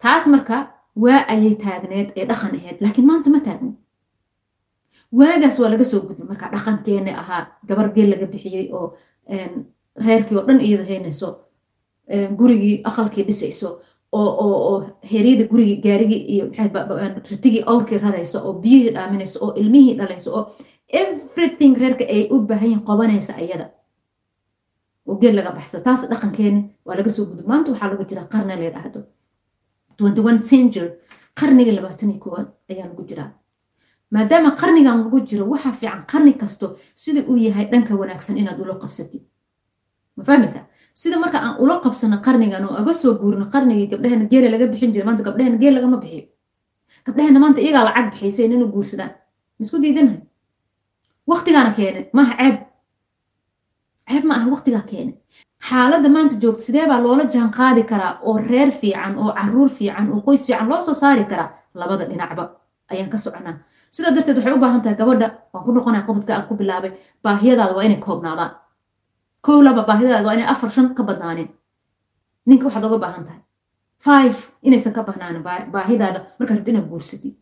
Taas 0.02 0.26
marka 0.26 0.56
waa 0.97 1.25
ayay 1.32 1.54
taagneed 1.64 2.09
ee 2.16 2.26
dhaqan 2.30 2.54
ahayd 2.59 2.78
laakiin 2.85 3.06
maanta 3.11 3.30
ma 3.30 3.40
taagno 3.47 3.73
waagaas 5.18 5.56
waa 5.61 5.70
laga 5.73 5.85
soo 5.85 6.00
gudbay 6.09 6.26
marka 6.30 6.47
dhaqankeeni 6.54 7.12
ahaa 7.23 7.42
gabar 7.68 7.88
geel 7.94 8.11
laga 8.12 8.26
bixiyey 8.32 8.66
oo 8.76 8.87
reerkii 10.06 10.37
oo 10.38 10.44
dhan 10.49 10.61
iyada 10.66 10.85
haynayso 10.90 11.28
gurigii 12.38 12.76
aqalkii 12.90 13.25
dhisayso 13.28 13.68
oo 14.12 14.87
heryada 15.11 15.45
gurigii 15.50 15.81
gaarigii 15.85 16.23
iyo 16.35 16.45
ritigii 17.31 17.62
awrkii 17.67 17.99
rarayso 17.99 18.38
oo 18.47 18.52
biyihii 18.62 18.90
dhaaminayso 18.95 19.38
oo 19.47 19.52
ilmihii 19.61 19.95
dhalayso 19.99 20.31
oo 20.38 20.45
everything 20.88 21.75
reerka 21.83 22.05
ay 22.05 22.29
u 22.31 22.40
baahan 22.49 22.69
yihiin 22.69 22.85
qabanaysa 22.88 23.35
ayada. 23.43 23.67
Oo 25.07 25.17
geel 25.21 25.35
laga 25.37 25.50
baxsa 25.50 25.81
taas 25.81 26.02
dhaqankeeni 26.11 26.61
waa 26.87 26.97
laga 26.97 27.11
soo 27.11 27.25
gudbay 27.26 27.47
maanta 27.47 27.71
waxaa 27.73 27.90
lagu 27.93 28.05
jiraa 28.11 28.26
qarni 28.33 28.57
la 28.57 28.64
yidhaahdo. 28.64 29.00
century. 30.50 30.90
Qarniga 31.40 31.73
labaatan 31.73 32.11
iyo 32.11 32.19
koowaad 32.19 32.49
ayaa 32.71 32.87
lagu 32.90 33.02
jiraa. 33.11 33.31
Maadaama 34.11 34.50
qarnigan 34.61 34.99
lagu 35.05 35.21
jiro 35.29 35.45
waxaa 35.52 35.73
fiican 35.73 36.02
qarni 36.12 36.33
kasto 36.35 36.76
sida 36.95 37.21
uu 37.31 37.37
yahay 37.37 37.67
dhanka 37.71 37.95
wanaagsan 37.95 38.38
inaad 38.38 38.61
ula 38.61 38.75
qabsatid. 38.75 39.23
Ma 40.17 40.25
fahmaysaa 40.25 40.67
sida 40.94 41.16
marka 41.18 41.38
aan 41.38 41.54
ula 41.62 41.80
qabsano 41.85 42.16
qarnigan 42.26 42.64
oo 42.68 42.75
aga 42.80 42.92
soo 42.92 43.14
guurno 43.20 43.44
qarnigii 43.52 43.87
gabdhahena 43.92 44.25
geela 44.30 44.49
laga 44.54 44.66
bixin 44.73 44.92
jira 44.94 45.04
maanta 45.06 45.23
gabdhahena 45.23 45.56
geel 45.62 45.75
lagama 45.75 45.97
bixiyo 46.02 46.25
gabdhahena 47.06 47.38
maanta 47.40 47.61
iyagaa 47.61 47.85
lacag 47.88 48.06
bixiysa 48.12 48.42
inay 48.44 48.66
guursadaan. 48.75 49.11
Maisku 49.59 49.78
diidanahay? 49.82 50.20
Waktigaana 51.30 51.70
keene 51.78 52.00
maaha 52.16 52.35
ceeb. 52.38 52.56
Ceeb 54.11 54.25
ma 54.25 54.35
aha 54.38 54.49
waktigaa 54.54 54.85
keene 54.90 55.12
xaaladda 55.68 56.09
maanta 56.09 56.35
joogto 56.42 56.61
sidee 56.66 56.87
baa 56.90 57.00
loola 57.04 57.25
jaan 57.32 57.50
qaadi 57.59 57.82
karaa 57.90 58.12
oo 58.28 58.37
reer 58.50 58.70
fiican 58.80 59.14
oo 59.18 59.32
carruur 59.38 59.68
fiican 59.78 60.06
oo 60.12 60.20
qoys 60.26 60.47
fiican 60.47 60.68
loo 60.68 60.80
soo 60.80 60.94
saari 60.94 61.25
karaa? 61.25 61.50
Labada 61.75 62.04
dhinacba 62.11 62.42
ayaan 62.90 63.11
ka 63.11 63.18
soconaa. 63.18 63.56
Sidaa 63.90 64.11
darteed 64.14 64.37
waxay 64.37 64.52
u 64.52 64.59
baahan 64.64 64.82
tahay 64.82 64.97
gabadha 65.00 65.26
waan 65.52 65.64
ku 65.64 65.73
noqonaya 65.73 66.02
qodobka 66.09 66.32
aan 66.35 66.47
ku 66.49 66.54
bilaabay 66.61 66.92
baahiyadaada 67.25 67.75
waa 67.76 67.85
inay 67.85 68.00
koobnaadaan 68.06 68.50
kow 69.42 69.62
laba 69.62 69.82
baahidadaada 69.88 70.26
waa 70.26 70.35
inay 70.35 70.47
afar 70.54 70.70
shan 70.70 70.94
ka 70.94 71.02
badnaaneen 71.02 71.49
ninka 72.47 72.64
waxaad 72.66 72.85
oga 72.85 72.99
baahan 72.99 73.25
tahay. 73.25 73.40
Five 73.99 74.37
inaysan 74.62 74.92
ka 74.92 75.02
bahnaanin 75.02 75.42
baahidaada 75.73 76.20
markaad 76.38 76.59
rabto 76.59 76.82
guursatid. 76.90 77.35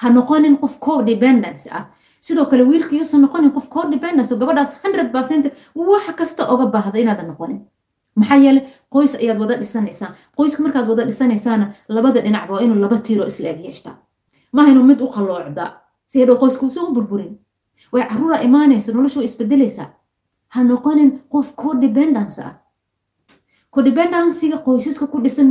Ha 0.00 0.10
noqonin 0.10 0.56
qof 0.60 0.78
codependence 0.80 1.68
ah. 1.72 1.86
Sidoo 2.20 2.46
kale 2.50 2.62
wiilka 2.62 2.94
noqonin 3.18 3.50
qof 3.52 3.68
codependence 3.68 4.32
oo 4.34 4.38
gabadhaas 4.38 4.76
hundred 4.84 5.12
percent 5.12 5.44
wax 5.74 6.06
kasta 6.16 6.42
oga 6.52 6.66
baahda 6.66 6.98
inaadan 6.98 7.26
noqonin. 7.30 7.60
Maxaa 8.16 8.36
yeele 8.36 8.60
qoys 8.90 9.14
ayaad 9.14 9.38
wada 9.38 9.56
dhisanaysaan. 9.56 10.12
Qoyska 10.36 10.62
markaad 10.62 10.88
wada 10.88 11.04
dhisanaysaana 11.04 11.74
labada 11.88 12.20
dhinacba 12.20 12.54
waa 12.54 12.62
inuu 12.62 12.78
laba 12.84 12.98
tiiro 12.98 13.24
isla 13.26 13.48
eg 13.50 13.60
yeeshtaa. 13.64 13.96
Maaha 14.52 14.70
inuu 14.70 14.84
mid 14.84 15.00
u 15.00 15.06
qalloocdaa 15.14 15.70
si 16.06 16.20
hadhow 16.20 16.36
qoyska 16.42 16.66
u 16.66 16.92
burburin. 16.94 17.38
Way 17.92 18.02
caruura 18.08 18.42
imaanayso 18.42 18.92
nolosha 18.92 19.18
way 19.20 19.24
isbedelaysaa 19.30 19.88
ha 20.48 20.62
noqonin 20.64 21.10
qof 21.32 21.54
codependence 21.56 22.38
ah. 22.42 22.54
Codependencyga 23.70 24.58
qoysaska 24.64 25.06
ku 25.10 25.20
dhisan 25.22 25.48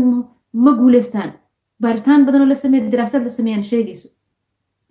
ma 0.54 0.72
guuleystaan. 0.74 1.34
Baaritaan 1.80 2.26
badanoo 2.26 2.48
la 2.48 2.56
sameeya 2.56 2.90
daraasad 2.92 3.24
la 3.24 3.30
sameeyaan 3.30 3.64
sheegayso. 3.64 4.10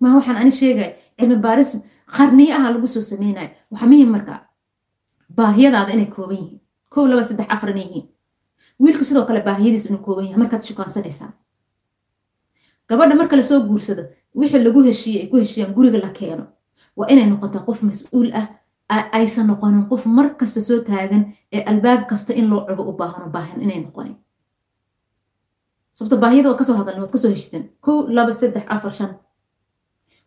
Maha 0.00 0.16
waxaan 0.18 0.36
ani 0.36 0.50
sheegaya 0.50 0.94
cilmi 1.18 1.36
baaris 1.36 1.82
qarniyo 2.16 2.54
aha 2.56 2.70
lagu 2.74 2.86
soo 2.88 3.02
sameynaya 3.02 3.50
waxaa 3.70 3.86
muhiim 3.88 4.10
markaa? 4.10 4.40
Baahiyadaada 5.36 5.92
inay 5.92 6.06
kooban 6.06 6.36
yihiin. 6.36 6.60
Kow 6.90 7.06
laba 7.08 7.22
saddex 7.24 7.46
afar 7.50 7.70
inay 7.70 7.84
yihiin. 7.88 8.08
Wiilku 8.80 9.04
sidoo 9.04 9.24
kale 9.26 9.40
baahiyadiis 9.42 9.86
inuu 9.86 9.98
kooban 10.06 10.24
yahay. 10.24 10.38
Markaad 10.38 10.62
shukaansanaysaa 10.62 11.32
gabadha 12.88 13.14
marka 13.14 13.36
la 13.36 13.42
soo 13.44 13.60
guursado 13.60 14.02
wixii 14.34 14.62
lagu 14.64 14.82
heshiiyey 14.82 15.22
ay 15.22 15.28
ku 15.30 15.36
heshiiyaan 15.36 15.74
guriga 15.74 15.98
la 15.98 16.08
keeno. 16.18 16.46
Waa 16.96 17.08
inay 17.10 17.26
noqotaa 17.26 17.64
qof 17.66 17.82
mas'uul 17.82 18.30
ah 18.34 18.46
aysan 18.88 19.46
noqonin 19.46 19.88
qof 19.90 20.06
mar 20.06 20.36
kasta 20.38 20.60
soo 20.60 20.80
taagan 20.88 21.36
ee 21.52 21.62
albaab 21.70 22.06
kasta 22.08 22.32
in 22.34 22.48
loo 22.50 22.66
cugo 22.66 22.82
u 22.90 22.92
baahano 22.92 23.28
baahan 23.30 23.62
inay 23.62 23.80
noqonin. 23.84 24.16
Sababto 25.94 26.16
baahiyada 26.16 26.48
waa 26.50 26.58
ka 26.58 26.64
soo 26.64 26.76
hadalna 26.76 27.00
waad 27.02 27.12
ka 27.12 27.18
soo 27.18 27.30
heshiisan. 27.30 27.64
Kow 27.80 28.06
laba 28.08 28.32
saddex 28.34 28.64
afar 28.68 28.92
shan. 28.92 29.12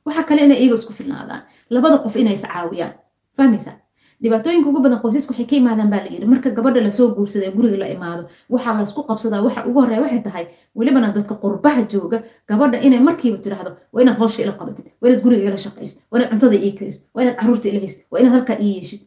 Waxa 0.05 0.23
kale 0.23 0.41
inay 0.45 0.59
iyaga 0.63 0.75
isku 0.75 0.93
filnaadaan. 0.93 1.41
Labada 1.69 1.97
qof 2.03 2.15
inay 2.15 2.33
iscaawiyaan 2.33 2.93
fahmaysaa 3.37 3.75
dhibaatooyinka 4.23 4.69
ugu 4.69 4.79
badan 4.85 4.99
qoysaska 5.03 5.31
waxay 5.33 5.45
ka 5.51 5.55
imaadaan 5.61 5.89
baa 5.93 6.01
la 6.05 6.09
yidhi 6.13 6.25
marka 6.33 6.49
gabadha 6.57 6.81
la 6.85 6.91
soo 6.97 7.07
guursada 7.17 7.45
ee 7.47 7.53
guriga 7.57 7.77
la 7.83 7.87
imaado 7.95 8.23
waxaa 8.53 8.73
laysku 8.79 9.01
qabsadaa 9.09 9.41
waxa 9.47 9.61
ugu 9.69 9.79
horreya 9.81 10.01
waxay 10.05 10.21
tahay 10.27 10.45
welibana 10.77 11.07
dadka 11.17 11.35
qurbaha 11.43 11.81
jooga 11.93 12.17
gabadha 12.49 12.77
inay 12.87 12.99
markiiba 13.07 13.37
tiraahdo 13.45 13.71
waa 13.93 14.01
inaad 14.03 14.17
howsha 14.21 14.39
ila 14.43 14.53
qabatid 14.59 14.85
waa 15.01 15.07
inaad 15.09 15.21
guriga 15.25 15.43
ila 15.49 15.57
shaqaysid 15.65 15.97
waa 16.11 16.17
inaad 16.19 16.31
cuntada 16.31 16.55
ii 16.65 16.71
karisid 16.79 17.01
waa 17.13 17.21
inaad 17.23 17.37
carruurta 17.39 17.67
ila 17.71 17.79
haysid 17.83 17.99
waa 18.11 18.19
inaad 18.21 18.33
halkaa 18.37 18.57
ii 18.65 18.71
yeeshid. 18.77 19.01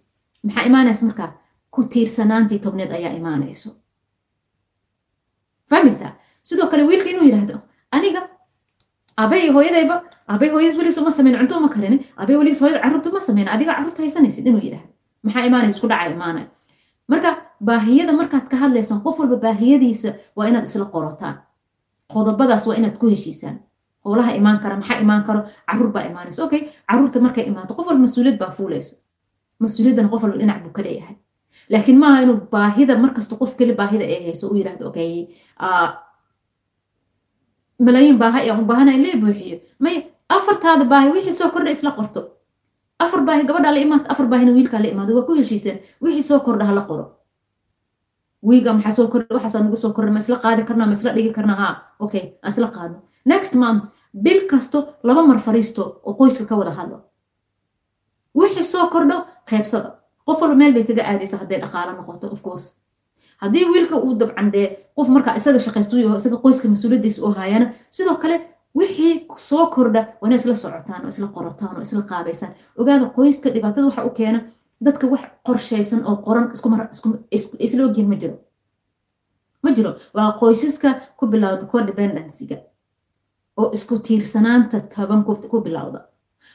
Maxaa 0.47 0.64
imaanaysa 0.71 1.02
markaa? 1.09 1.31
Ku 1.75 1.81
tiirsanaantii 1.92 2.59
tobneed 2.64 2.90
ayaa 2.99 3.12
imaanayso. 3.21 3.71
Fahmaysaa? 5.71 6.12
Sidoo 6.42 6.66
kale 6.71 6.83
wiilka 6.88 7.09
inuu 7.11 7.25
yidhaahdo 7.28 7.57
aniga 7.97 8.21
abay 9.16 9.50
hooyadayba 9.54 9.97
abay 10.35 10.49
hooyadiis 10.54 10.76
weligiis 10.78 10.99
uma 11.02 11.11
sameyn 11.19 11.37
cunto 11.40 11.54
uma 11.59 11.69
karini 11.75 11.99
abay 12.16 12.37
weligiis 12.37 12.61
hooyada 12.62 12.81
carruurta 12.85 13.11
uma 13.11 13.21
sameyn 13.28 13.49
adiga 13.54 13.73
carruurta 13.76 14.02
haysanaysid 14.02 14.47
inuu 14.47 14.62
yidhaahdo 14.66 14.91
maxaa 15.24 15.44
imaanaysa 15.48 15.74
isku 15.76 15.88
dhaca 15.92 16.10
imaanaya 16.16 16.46
marka 17.08 17.30
baahiyada 17.68 18.12
markaad 18.20 18.46
ka 18.50 18.56
hadlaysaan 18.62 19.00
qof 19.04 19.18
walba 19.20 19.36
baahiyadiisa 19.36 20.10
waa 20.36 20.46
inaad 20.50 20.64
isla 20.70 20.84
qorotaan. 20.94 21.36
Qodobadaas 22.12 22.66
waa 22.66 22.76
inaad 22.80 22.96
ku 23.00 23.06
heshiisaan. 23.12 23.56
Howlaha 24.04 24.30
imaan 24.40 24.58
kara 24.62 24.76
maxaa 24.76 24.98
imaan 25.04 25.22
karo? 25.24 25.40
Caruur 25.70 25.90
baa 25.94 26.04
imaanaysa. 26.10 26.44
Okay 26.44 26.60
carruurta 26.88 27.20
markay 27.20 27.44
imaato 27.50 27.74
qof 27.74 27.86
walba 27.86 28.02
mas'uuliyad 28.06 28.38
baa 28.42 28.50
fuulayso 28.56 28.94
mas'uuliyaddana 29.62 30.08
qof 30.12 30.22
walba 30.22 30.38
dhinac 30.40 30.58
buu 30.64 30.72
ka 30.76 30.82
leeyahay. 30.82 31.16
Laakiin 31.70 31.98
maaha 32.02 32.18
inuu 32.24 32.38
baahida 32.52 32.98
markasta 32.98 33.36
qof 33.40 33.56
keli 33.58 33.74
baahida 33.80 34.04
ay 34.04 34.24
hayso 34.26 34.48
uu 34.50 34.56
yidhahdo 34.58 34.88
okay 34.90 35.10
malaayiin 37.78 38.18
baaha 38.18 38.38
ayaan 38.42 38.60
u 38.62 38.66
baahana 38.70 38.92
in 38.96 39.02
lee 39.02 39.16
buuxiyo. 39.22 39.56
May 39.78 39.96
afartaada 40.28 40.84
baahi 40.84 41.10
wixii 41.14 41.32
soo 41.38 41.50
kordha 41.54 41.70
isla 41.70 41.90
qorto 41.98 42.20
afar 43.04 43.21
baahi 43.28 43.44
gabadhaa 43.49 43.73
la 43.76 43.80
imaata 43.87 44.11
afar 44.12 44.26
baahina 44.32 44.52
wiilkaa 44.56 44.80
la 44.85 44.88
imaado 44.94 45.12
waa 45.16 45.26
ku 45.28 45.35
heshiiseen 45.40 45.78
wixii 46.02 46.23
soo 46.28 46.40
kordha 46.47 46.64
hala 46.71 46.82
qoro. 46.90 47.04
Wiiga 48.49 48.73
maxaa 48.73 48.90
soo 48.99 49.09
kordha? 49.12 49.35
Waxaasaa 49.37 49.62
nagu 49.64 49.76
soo 49.76 49.92
kordha 49.97 50.12
ma 50.12 50.18
isla 50.25 50.37
qaadi 50.44 50.62
karnaa 50.68 50.87
ma 50.87 50.92
isla 50.99 51.12
dhigi 51.16 51.32
karnaa? 51.38 51.56
Haa 51.62 51.75
okay 52.04 52.25
aan 52.42 52.52
isla 52.52 52.68
qaadno 52.76 52.99
next 53.25 53.54
month 53.54 53.85
bil 54.25 54.40
kasto 54.50 54.78
laba 55.02 55.23
mar 55.30 55.38
fariisto 55.47 55.82
oo 56.06 56.14
qoyska 56.21 56.44
ka 56.49 56.56
wada 56.61 56.71
hadlo. 56.78 56.99
Wixii 58.35 58.62
soo 58.73 58.87
kordho 58.94 59.16
qaybsada. 59.50 59.90
Qof 60.26 60.40
walba 60.42 60.54
meel 60.54 60.73
bay 60.75 60.85
kaga 60.85 61.02
aadaysa 61.11 61.37
hadday 61.42 61.59
dhaqaalo 61.61 61.92
noqoto 61.99 62.26
of 62.35 62.42
course. 62.42 62.66
Haddii 63.42 63.64
wiilka 63.73 63.97
uu 63.97 64.14
dabcan 64.21 64.50
dee 64.54 64.66
qof 64.97 65.09
markaa 65.09 65.35
isaga 65.40 65.59
shaqaystu 65.59 65.99
yaho 66.02 66.16
isaga 66.16 66.37
qoyska 66.44 66.68
mas'uuliyaddiisa 66.73 67.23
u 67.26 67.30
haayana 67.38 67.66
sidoo 67.90 68.16
kale 68.23 68.37
wixii 68.78 69.26
soo 69.48 69.66
kordha 69.74 70.00
waa 70.20 70.28
inay 70.28 70.38
isla 70.38 70.54
socotaan 70.62 71.02
oo 71.04 71.08
isla 71.14 71.26
qorataan 71.36 71.76
oo 71.76 71.82
isla 71.82 72.02
qaabaysaan 72.10 72.52
ogaada 72.80 73.06
qoyska 73.16 73.48
dhibaatada 73.54 73.86
waxa 73.86 74.04
u 74.04 74.10
keena 74.18 74.40
dadka 74.84 75.06
wax 75.12 75.22
qorshaysan 75.46 76.00
oo 76.08 76.16
qoran 76.26 76.46
isla 77.66 77.84
ogyihiin 77.86 78.08
ma 78.12 78.16
jiro. 78.22 78.36
Ma 79.62 79.70
jiro. 79.76 79.90
Waa 80.14 80.32
qoysaska 80.40 80.88
ku 81.16 81.26
bilowda 81.26 81.66
codependencyga 81.72 82.56
oo 83.56 83.70
isku 83.76 83.98
tiirsanaanta 84.06 84.80
taban 84.94 85.24
ku 85.24 85.60
bilowda. 85.66 86.00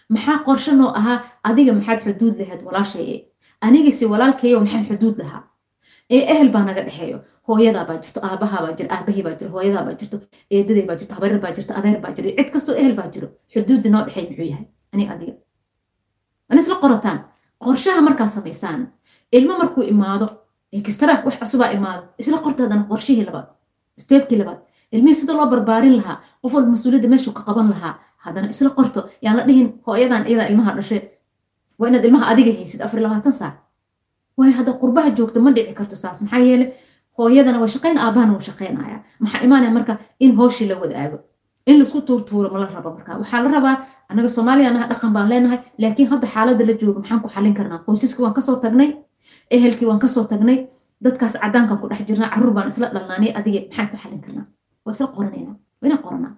Maxaa 0.09 0.37
qorshe 0.47 0.71
noo 0.75 0.91
ahaa 0.99 1.19
adiga 1.43 1.73
maxaad 1.73 1.99
xuduud 2.05 2.35
lahayd 2.39 2.61
walaashaye 2.67 3.15
anigise 3.61 4.05
walaalkayo 4.11 4.59
maxaan 4.59 4.85
xuduud 4.89 5.17
lahaa? 5.21 5.43
Ee 6.09 6.21
ehel 6.33 6.49
baa 6.49 6.63
naga 6.63 6.81
dhexeeyo 6.87 7.19
hooyadaa 7.47 7.85
baa 7.89 7.97
jirto 8.03 8.19
aabahaa 8.29 8.61
baa 8.65 8.73
jiro 8.77 8.89
aabahii 8.95 9.23
baa 9.27 9.35
jiro 9.39 9.51
hooyadaa 9.55 9.83
baa 9.87 9.95
jirto 9.99 10.17
eedaday 10.55 10.85
baa 10.89 10.95
jirto 10.99 11.13
habarar 11.17 11.39
baa 11.45 11.51
jirto 11.57 11.73
adeer 11.79 11.99
baa 12.03 12.11
jiro 12.17 12.29
cid 12.37 12.49
kastoo 12.55 12.75
ehel 12.81 12.95
baa 12.99 13.07
jiro 13.13 13.27
xuduudda 13.53 13.89
noo 13.93 14.03
dhexeey 14.05 14.25
muxuu 14.29 14.47
yahay. 14.51 14.65
Ani 14.93 15.03
adiga. 15.13 15.33
An 16.49 16.57
isla 16.61 16.75
qorataan 16.83 17.19
qorshaha 17.63 18.01
markaa 18.07 18.27
samaysaan 18.35 18.81
ilmo 19.37 19.53
markuu 19.61 19.83
imaado 19.93 20.27
ekistara 20.77 21.13
wax 21.25 21.35
cusubaa 21.41 21.69
imaado 21.77 22.03
isla 22.21 22.37
qorta 22.45 22.63
haddana 22.63 22.83
qorshihii 22.91 23.25
labaad 23.29 23.47
steebkii 24.03 24.37
labaad 24.41 24.59
ilmihii 24.91 25.19
sida 25.21 25.33
loo 25.37 25.47
barbaarin 25.53 25.95
lahaa 25.99 26.17
qof 26.41 26.53
walba 26.55 26.69
mas'uuliyadda 26.75 27.09
meeshuu 27.13 27.33
ka 27.37 27.43
qaban 27.49 27.67
lahaa 27.73 27.93
haddana 28.25 28.47
isla 28.53 28.69
qorto 28.79 28.99
yaan 29.25 29.37
la 29.37 29.43
dhihin 29.47 29.67
hooyadan 29.87 30.23
iyadaa 30.29 30.47
ilmaha 30.51 30.71
dhashe 30.77 30.97
waa 31.79 31.87
inaad 31.89 32.05
ilmaha 32.09 32.25
adiga 32.31 32.51
haysid 32.59 32.81
afar 32.85 32.99
labaatan 33.05 33.33
saac. 33.39 33.55
Waayo 34.37 34.53
hadda 34.59 34.71
qurbaha 34.81 35.09
joogta 35.17 35.39
ma 35.45 35.51
dhici 35.57 35.73
karto 35.79 35.95
saas 36.03 36.21
maxaa 36.21 36.39
yeele 36.47 36.65
hooyadana 37.17 37.59
waa 37.63 37.71
shaqayn 37.75 37.97
aabahana 38.05 38.31
wuu 38.35 38.45
shaqaynaya 38.49 38.97
maxaa 39.23 39.41
imaanaya 39.47 39.71
marka 39.77 39.93
in 40.19 40.31
hooshii 40.39 40.67
la 40.71 40.75
wadaago? 40.81 41.17
In 41.69 41.75
la 41.79 41.83
isku 41.83 42.01
tuurtuuro 42.07 42.47
ma 42.53 42.59
la 42.59 42.67
rabo 42.75 42.89
marka. 42.97 43.11
Waxaa 43.21 43.41
la 43.43 43.49
rabaa 43.57 43.75
annaga 44.09 44.29
soomaaliya 44.35 44.69
naha 44.75 44.85
dhaqan 44.91 45.11
baan 45.15 45.27
leenahay 45.31 45.59
laakiin 45.81 46.07
hadda 46.11 46.27
xaaladda 46.33 46.63
la 46.69 46.73
joogo 46.81 46.99
maxaan 47.01 47.21
ku 47.23 47.29
xallin 47.35 47.53
karnaa? 47.59 47.79
Qoysaska 47.85 48.19
waan 48.23 48.33
ka 48.37 48.41
soo 48.47 48.55
tagnay 48.65 48.89
ehelkii 49.55 49.87
waan 49.89 49.99
ka 50.03 50.07
soo 50.07 50.23
tagnay 50.31 50.57
dadkaas 51.03 51.33
cadaankan 51.43 51.77
ku 51.81 51.85
dhex 51.89 52.01
jirnaa 52.09 52.29
carruur 52.33 52.53
baan 52.57 52.67
isla 52.71 52.87
dhalnaanay 52.95 53.31
adige 53.39 53.59
maxaan 53.69 53.87
ku 53.91 53.97
xallin 54.03 54.21
karnaa? 54.25 54.45
Waa 54.85 54.93
isla 54.95 55.07
qoranayna 55.15 55.51
waa 55.79 55.85
inaan 55.87 56.01
qoranaa 56.05 56.33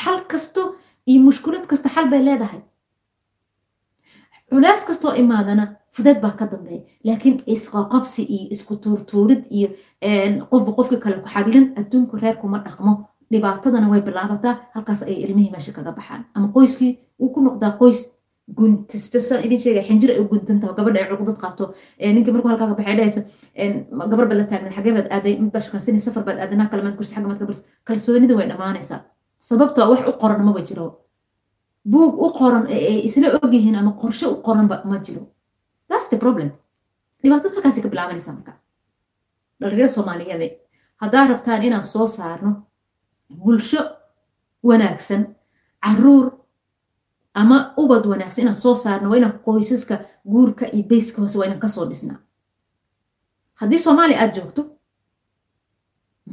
xal 0.00 0.18
kasto 0.32 0.62
iyo 1.10 1.20
mushkulad 1.26 1.64
kasta 1.70 1.88
xal 1.94 2.06
bay 2.12 2.22
leedahay. 2.28 2.60
Culaas 4.50 4.82
kastoo 4.88 5.12
imaadana 5.22 5.64
fudeed 5.98 6.18
baa 6.24 6.34
ka 6.40 6.46
dambeeya 6.52 6.82
laakiin 7.08 7.36
isqaqabsi 7.54 8.22
iyo 8.36 8.46
isku 8.54 8.74
tuurtuurid 8.84 9.42
iyo 9.58 9.68
qofba 10.50 10.70
qofka 10.78 10.96
kale 11.04 11.16
ku 11.24 11.28
xaglin 11.34 11.66
adduunku 11.80 12.16
reerkuma 12.22 12.58
dhaqmo. 12.66 12.92
Dhibaatadana 13.32 13.88
way 13.92 14.00
bilaabataa 14.06 14.54
halkaas 14.74 15.02
ay 15.02 15.16
ilmihii 15.24 15.50
meesha 15.54 15.72
kaga 15.76 15.92
baxaan. 15.98 16.22
Ama 16.34 16.48
qoyskii 16.56 16.92
uu 17.22 17.28
ku 17.34 17.40
noqdaa 17.46 17.72
qoys 17.80 17.98
guntasta 18.58 19.36
idin 19.44 19.58
gabadha 20.78 21.08
cuqdad 21.10 21.38
qabto 21.42 21.64
ninka 22.14 22.32
markuu 22.32 22.48
halkaa 22.52 22.68
ka 22.70 22.74
baxay 22.80 22.96
dhahaysa 22.98 23.20
gabar 24.10 24.26
baad 24.28 24.38
la 24.40 24.44
taagnayd 24.50 24.74
xagee 24.76 24.92
baad 24.96 25.08
aaday 25.16 25.34
mid 25.42 26.00
safar 26.06 26.22
baad 26.28 26.38
aaday 26.42 26.56
naa 26.60 26.68
kale 26.70 26.82
maad 26.86 26.96
xagga 27.12 27.28
maad 27.28 27.38
ka 27.38 27.46
kalsoonida 27.88 28.34
way 28.38 28.48
dhammaanaysaa. 28.50 29.00
Sababtoo 29.48 29.90
wax 29.90 30.00
u 30.10 30.12
qoran 30.22 30.40
maba 30.48 30.60
jiro. 30.68 30.86
Buug 31.92 32.12
u 32.24 32.28
qoran 32.38 32.64
ee 32.76 33.00
isla 33.08 33.28
ogyihiin 33.44 33.76
ama 33.80 33.92
qorshe 34.02 34.26
u 34.34 34.36
qoranba 34.46 34.76
ma 34.90 34.96
jiro 35.06 35.22
that's 35.90 36.08
the 36.12 36.16
problem. 36.24 36.48
dhibaatada 37.22 37.54
halkaasi 37.54 37.80
ka 37.84 37.88
bilaabanaysaa 37.92 38.32
marka 38.38 38.52
dhalinyarada 39.60 39.94
soomaaliyeed 39.96 40.52
haddaa 41.02 41.26
rabtaan 41.32 41.62
inaan 41.68 41.84
soo 41.92 42.06
saarno 42.16 42.50
bulsho 43.42 43.82
wanaagsan 44.68 45.22
carruur 45.84 46.26
ama 47.40 47.58
ubad 47.82 48.04
wanaagsan 48.12 48.42
inaan 48.44 48.56
soo 48.64 48.74
saarno 48.84 49.10
waa 49.10 49.18
inaan 49.20 49.36
qoysaska 49.46 49.96
guurka 50.32 50.64
iyo 50.76 50.84
bayska 50.90 51.18
hoose 51.22 51.38
waa 51.38 51.46
inaan 51.48 51.60
ka 51.64 51.68
soo 51.74 51.86
dhisnaa 51.90 52.18
haddii 53.60 53.78
soomaaliya 53.86 54.20
aad 54.22 54.32
joogto 54.38 54.62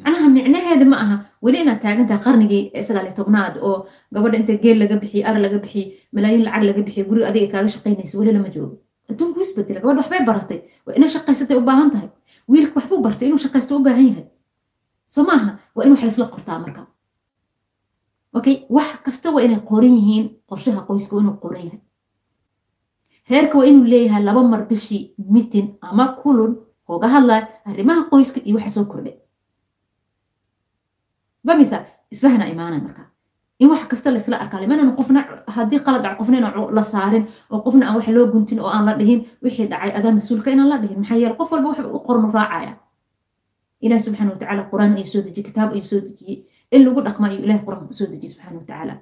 macnaha 0.04 0.28
micnaheeda 0.38 0.86
ma 0.92 0.98
aha 1.04 1.16
weli 1.46 1.58
inaad 1.64 1.80
taagantahay 1.84 2.24
qarnigii 2.28 2.64
sagaal 2.88 3.06
iyo 3.08 3.16
tobnaad 3.20 3.54
oo 3.68 3.78
gabadha 4.14 4.38
inta 4.42 4.54
geel 4.64 4.78
laga 4.84 4.96
bixiye 5.04 5.24
ar 5.30 5.36
laga 5.46 5.58
bixiye 5.64 5.86
malaayiin 6.16 6.44
lacag 6.48 6.64
laga 6.70 6.82
bixiye 6.88 7.04
guriga 7.10 7.28
adiga 7.32 7.48
kaaga 7.54 7.70
shaqaynaysa 7.76 8.16
weli 8.20 8.32
lama 8.38 8.50
joogo 8.56 8.76
adduunku 9.10 9.40
isbedela 9.42 9.80
gabadha 9.82 10.00
waxbay 10.02 10.22
baratay 10.30 10.60
waa 10.86 10.96
inay 10.98 11.10
shaqaysatay 11.16 11.58
u 11.58 11.62
baahan 11.70 11.90
tahay. 11.92 12.10
Wiilka 12.50 12.74
waxbuu 12.80 13.02
bartay 13.06 13.28
inuu 13.28 13.42
shaqaysto 13.46 13.76
u 13.78 13.84
baahan 13.86 14.06
yahay. 14.10 14.26
Soo 15.14 15.24
maaha 15.30 15.52
waa 15.76 15.84
in 15.86 15.92
wax 15.92 16.02
laisla 16.02 16.26
qortaa 16.36 16.60
marka. 16.60 16.82
Okay 18.38 18.56
wax 18.70 18.90
kasta 19.06 19.32
waa 19.32 19.42
inay 19.46 19.60
qoran 19.70 19.94
yihiin 19.98 20.26
qorshaha 20.50 20.82
qoyska 20.88 21.16
waa 21.16 21.22
inuu 21.24 21.38
qoran 21.44 21.64
yahay. 21.66 21.82
Reerka 23.30 23.58
waa 23.58 23.66
inuu 23.70 23.84
leeyahay 23.94 24.24
laba 24.24 24.44
mar 24.44 24.62
bishii 24.70 25.14
mitin 25.34 25.78
ama 25.82 26.06
kulun 26.22 26.52
ooga 26.90 27.08
hadlaya 27.08 27.48
arrimaha 27.66 28.04
qoyska 28.12 28.40
iyo 28.46 28.56
waxa 28.58 28.70
soo 28.76 28.86
kordhay. 28.86 29.16
Bamisa 31.46 31.86
isfahna 32.12 32.46
imaanay 32.50 32.82
marka 32.82 33.04
in 33.60 33.70
wax 33.70 33.84
kasta 33.92 34.12
laisla 34.12 34.38
arkaa 34.44 34.60
limanana 34.62 34.92
qofna 35.00 35.20
haddii 35.56 35.80
qalad 35.86 36.02
dhac 36.04 36.18
qofna 36.20 36.38
la 36.78 36.84
saarin 36.84 37.26
oo 37.52 37.60
qofna 37.66 37.84
aan 37.88 37.96
wax 37.98 38.08
loo 38.08 38.28
guntin 38.34 38.60
oo 38.60 38.68
aan 38.76 38.86
la 38.86 38.94
dhihin 39.00 39.20
wixii 39.44 39.68
dhacay 39.72 39.92
adaa 39.98 40.12
mas'uulka 40.12 40.50
inaan 40.52 40.70
la 40.70 40.78
dhihin. 40.82 41.00
Maxaa 41.00 41.18
yeele 41.18 41.36
qof 41.40 41.52
walba 41.52 41.68
wax 41.70 41.80
u 41.98 42.00
qornu 42.08 42.32
raacaya. 42.38 42.74
Ilaah 43.82 44.00
subxaana 44.06 44.32
watacaala 44.32 44.64
qur'aan 44.72 44.94
ayuu 44.98 45.08
soo 45.14 45.22
dejiyey 45.26 45.44
kitaab 45.50 45.72
ayuu 45.74 45.84
soo 45.92 46.00
dejiyey 46.08 46.38
in 46.72 46.82
lagu 46.86 47.02
dhaqma 47.08 47.28
ayuu 47.28 47.44
ilaah 47.46 47.60
qur'aanka 47.66 47.92
u 47.94 47.98
soo 48.00 48.08
dejiyey 48.12 48.32
subxaana 48.34 48.58
watacaala 48.60 48.94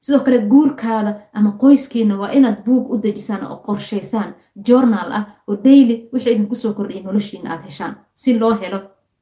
sidoo 0.00 0.20
kale 0.26 0.38
guurkaada 0.52 1.10
ama 1.34 1.50
qoyskiina 1.62 2.14
waa 2.20 2.30
inaad 2.38 2.58
buug 2.66 2.90
u 2.92 2.98
dejisaan 3.02 3.42
oo 3.46 3.56
qorshaysaan 3.66 4.34
journal 4.66 5.08
ah 5.18 5.24
oo 5.48 5.56
daily 5.64 6.08
wixii 6.12 6.32
idinku 6.34 6.54
soo 6.54 6.72
kordhiyay 6.72 7.02
noloshiina 7.04 7.50
aad 7.52 7.62
heshaan. 7.68 7.94
Si 8.14 8.38
loo 8.38 8.52
helo 8.60 8.78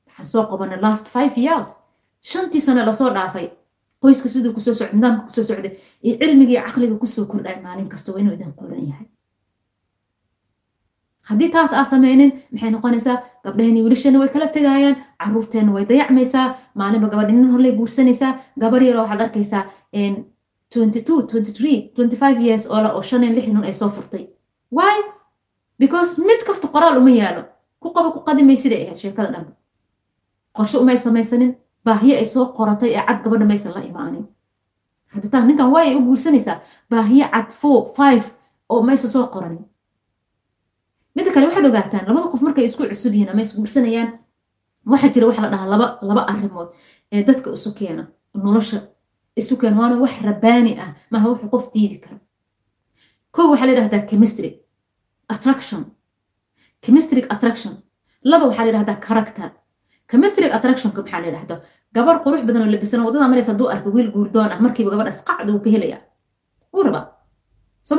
waxaan 0.06 0.24
soo 0.32 0.44
qabanay 0.50 0.80
last 0.80 1.06
five 1.14 1.32
years. 1.36 1.68
Shantii 2.30 2.60
sano 2.60 2.84
la 2.86 2.92
soo 2.92 3.10
dhaafay 3.16 3.50
qoyska 4.02 4.28
siduu 4.28 4.52
ku 4.56 4.60
soo 4.60 4.74
socday 4.74 4.94
nidaamka 4.96 5.22
ku 5.26 5.32
soo 5.36 5.44
socday 5.50 5.72
iyo 6.04 6.14
cilmigii 6.20 6.60
caqliga 6.66 6.96
ku 7.02 7.06
soo 7.06 7.24
kordhay 7.30 7.56
maalin 7.64 7.88
kasta 7.92 8.12
waa 8.12 8.20
inuu 8.20 8.34
idin 8.34 8.52
qoran 8.60 8.82
yahay. 8.90 9.06
Haddii 11.28 11.48
taas 11.54 11.72
aa 11.72 11.84
sameynin 11.84 12.30
maxay 12.52 12.70
noqonaysaa 12.70 13.16
gabdhaheenii 13.44 13.82
wiilasheenna 13.84 14.18
way 14.22 14.28
kala 14.34 14.46
tegayaan 14.56 14.96
caruurteenna 15.22 15.72
way 15.76 15.84
dayacmaysaa 15.88 16.46
maalinba 16.74 17.08
gabadha 17.12 17.32
nin 17.32 17.50
horley 17.52 17.72
guursanaysaa 17.78 18.32
gabar 18.60 18.82
yaroo 18.88 19.02
waxaad 19.02 19.20
arkaysaa 19.26 19.64
years 22.46 22.66
oola 22.70 22.92
oo 22.94 23.02
shan 23.02 23.24
iyo 23.24 23.32
lix 23.34 23.48
nun 23.48 23.64
ay 23.64 23.72
soo 23.72 23.88
furtay. 23.88 24.24
Why? 24.70 24.96
Because 25.78 26.18
mid 26.28 26.40
kasta 26.46 26.68
qoraal 26.68 26.96
uma 26.98 27.10
yaalo. 27.10 27.42
Ku 27.80 27.90
qaba 27.94 28.10
ku 28.12 28.20
qadimay 28.20 28.56
siday 28.56 28.82
ahayd 28.84 28.96
sheekada 29.02 29.30
dhanba 29.34 29.52
qorshe 30.56 30.78
umay 30.78 30.96
samaysanin 30.98 31.54
baahiye 31.86 32.14
ay 32.20 32.24
soo 32.34 32.46
qoratay 32.56 32.90
ee 32.98 33.04
cad 33.08 33.18
gabadha 33.24 33.44
maysan 33.50 33.72
la 33.76 33.80
imaanin. 33.90 34.24
Rabitaan 35.14 35.46
ninkan 35.48 35.70
waay 35.74 35.88
ay 35.90 35.96
u 35.98 36.02
guursanaysaa 36.08 36.58
baahiye 36.90 37.26
cad 37.34 37.48
four 37.60 37.78
five 37.98 38.24
oo 38.72 38.82
maysa 38.88 39.08
soo 39.14 39.26
qoranin. 39.34 39.64
Midda 41.16 41.30
kale 41.34 41.46
waxaad 41.48 41.66
ogaataan 41.70 42.04
labada 42.08 42.28
qof 42.32 42.42
markay 42.46 42.64
isku 42.68 42.82
cusub 42.90 43.12
yihiin 43.14 43.30
ama 43.32 43.40
isguursanayaan 43.46 44.08
waxaa 44.90 45.10
jira 45.14 45.26
waxa 45.28 45.42
la 45.42 45.50
dhahaa 45.52 45.70
laba 45.74 45.86
laba 46.08 46.22
arrimood 46.32 46.68
ee 47.12 47.22
dadka 47.28 47.48
isu 47.56 47.70
keena 47.78 48.02
nolosha 48.44 48.78
isu 49.40 49.54
keena 49.60 49.76
waana 49.80 49.96
wax 50.04 50.14
rabaani 50.28 50.72
ah 50.84 50.90
maaha 51.10 51.26
wuxuu 51.30 51.50
qof 51.54 51.64
diidi 51.74 51.98
karo. 52.04 52.18
Kow 53.34 53.46
waxaa 53.50 53.66
la 53.66 53.72
yidhahdaa 53.72 54.06
chemistry 54.10 54.50
attraction. 55.34 55.80
Chemistry 56.84 57.22
attraction. 57.34 57.72
Laba 58.30 58.44
waxaa 58.48 58.64
la 58.64 58.70
yidhahdaa 58.70 58.98
character 59.06 59.48
chemistry 60.10 60.46
attractionka 60.56 61.02
maxaa 61.02 61.20
la 61.22 61.26
yidhahdaa 61.30 61.60
gabar 61.96 62.16
qurux 62.24 62.42
badan 62.48 62.62
oo 62.64 62.70
labisan 62.74 63.00
waddada 63.06 63.28
maraysa 63.32 63.52
hadduu 63.52 63.68
arko 63.74 63.88
wiil 63.96 64.10
guurdoon 64.14 64.50
ah 64.54 64.60
markiiba 64.64 64.90
gabadhaas 64.92 65.20
qacda 65.28 65.50
uu 65.54 65.60
ka 65.64 65.70
helaya 65.74 65.98
wuu 66.72 66.82
rabaa 66.86 67.04
soo 67.88 67.96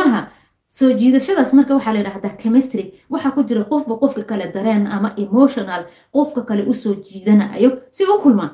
soo 0.78 0.92
jiidashadaas 1.00 1.54
marka 1.58 1.72
waxaa 1.78 1.94
la 1.96 2.00
yidhahdaa 2.02 2.34
chemistry 2.42 2.84
waxaa 3.14 3.32
ku 3.36 3.44
jira 3.50 3.64
qofba 3.72 3.94
qofka 4.02 4.24
kale 4.30 4.46
dareen 4.56 4.84
ama 4.96 5.10
emotional 5.24 5.82
qofka 6.16 6.42
kale 6.50 6.64
u 6.72 6.74
soo 6.74 6.96
jiidanayo 7.08 7.70
si 7.96 8.04
u 8.14 8.18
kulmaan 8.24 8.52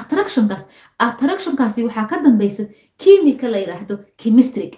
attractionkaas 0.00 0.64
attractionkaasi 1.06 1.84
waxaa 1.86 2.06
ka 2.10 2.16
dambaysa 2.24 2.62
kimika 3.02 3.48
la 3.48 3.58
yidhaahdo 3.58 3.94
chemistry. 4.16 4.70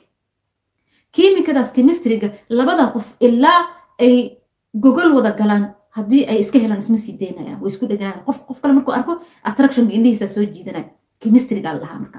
Kimikadaas 1.12 1.72
chemistryga 1.76 2.28
labada 2.48 2.86
qof 2.94 3.06
ilaa 3.20 3.60
ay 3.98 4.38
gogol 4.74 5.10
wada 5.16 5.30
galaan 5.38 5.64
haddii 5.96 6.22
ay 6.30 6.38
iska 6.44 6.58
helaan 6.62 6.78
isma 6.84 6.96
sii 7.04 7.16
daynayaan 7.20 7.60
way 7.62 7.70
isku 7.72 7.86
dheganaan 7.90 8.20
qof 8.26 8.38
qof 8.48 8.58
kale 8.62 8.72
markuu 8.78 8.94
arko 8.98 9.12
attractionka 9.48 9.92
indhihiisa 9.96 10.28
soo 10.28 10.44
jiidanaya. 10.54 10.88
Chemistryga 11.22 11.72
la 11.74 11.80
lahaa 11.80 11.98
marka. 12.04 12.18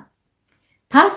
Taas 0.94 1.16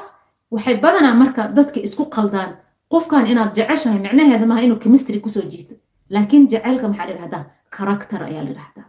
waxay 0.54 0.76
badanaa 0.84 1.14
marka 1.22 1.42
dadka 1.56 1.80
isku 1.86 2.04
qaldaan 2.16 2.50
qofkan 2.92 3.26
inaad 3.32 3.54
jeceshahay 3.56 3.98
micnaheeda 4.06 4.46
maaha 4.46 4.60
inuu 4.66 4.78
chemistry 4.84 5.20
ku 5.20 5.28
soo 5.28 5.42
jiito. 5.52 5.74
Laakiin 6.10 6.48
jaceylka 6.52 6.88
maxaa 6.88 7.06
la 7.06 7.12
yidhahdaa? 7.14 7.44
Character 7.76 8.20
ayaa 8.28 8.42
la 8.44 8.50
yidhahdaa. 8.52 8.86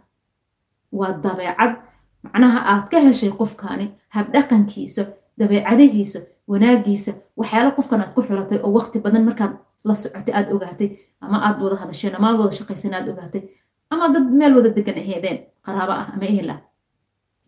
Waa 0.98 1.12
dabeecad. 1.24 1.72
Macnaha 2.24 2.58
aad 2.72 2.86
ka 2.92 3.00
heshay 3.00 3.30
qofkani 3.40 3.86
habdhaqankiisa 4.16 5.02
dabeecadihiisa 5.38 6.18
wanaagiisa 6.50 7.12
waxyaala 7.38 7.70
qofkan 7.78 8.00
aad 8.00 8.12
ku 8.14 8.22
xulatay 8.22 8.58
oo 8.62 8.72
waqti 8.78 8.98
badan 9.04 9.24
markaad 9.28 9.52
la 9.84 9.94
socotay 9.94 10.34
aad 10.38 10.48
ogaatay 10.54 10.88
ama 11.20 11.38
aad 11.46 11.56
wada 11.62 11.76
hadasheen 11.82 12.14
ama 12.18 12.26
aad 12.30 12.38
wada 12.40 12.52
shaqaysan 12.58 12.94
aad 12.94 13.08
ogaatay 13.12 13.42
ama 13.92 14.08
dad 14.14 14.26
meel 14.40 14.52
wada 14.56 14.70
degan 14.78 14.98
aheedeen 15.02 15.38
qaraabo 15.66 15.92
ah 16.00 16.06
ama 16.14 16.24
ehel 16.32 16.50
ah. 16.54 16.58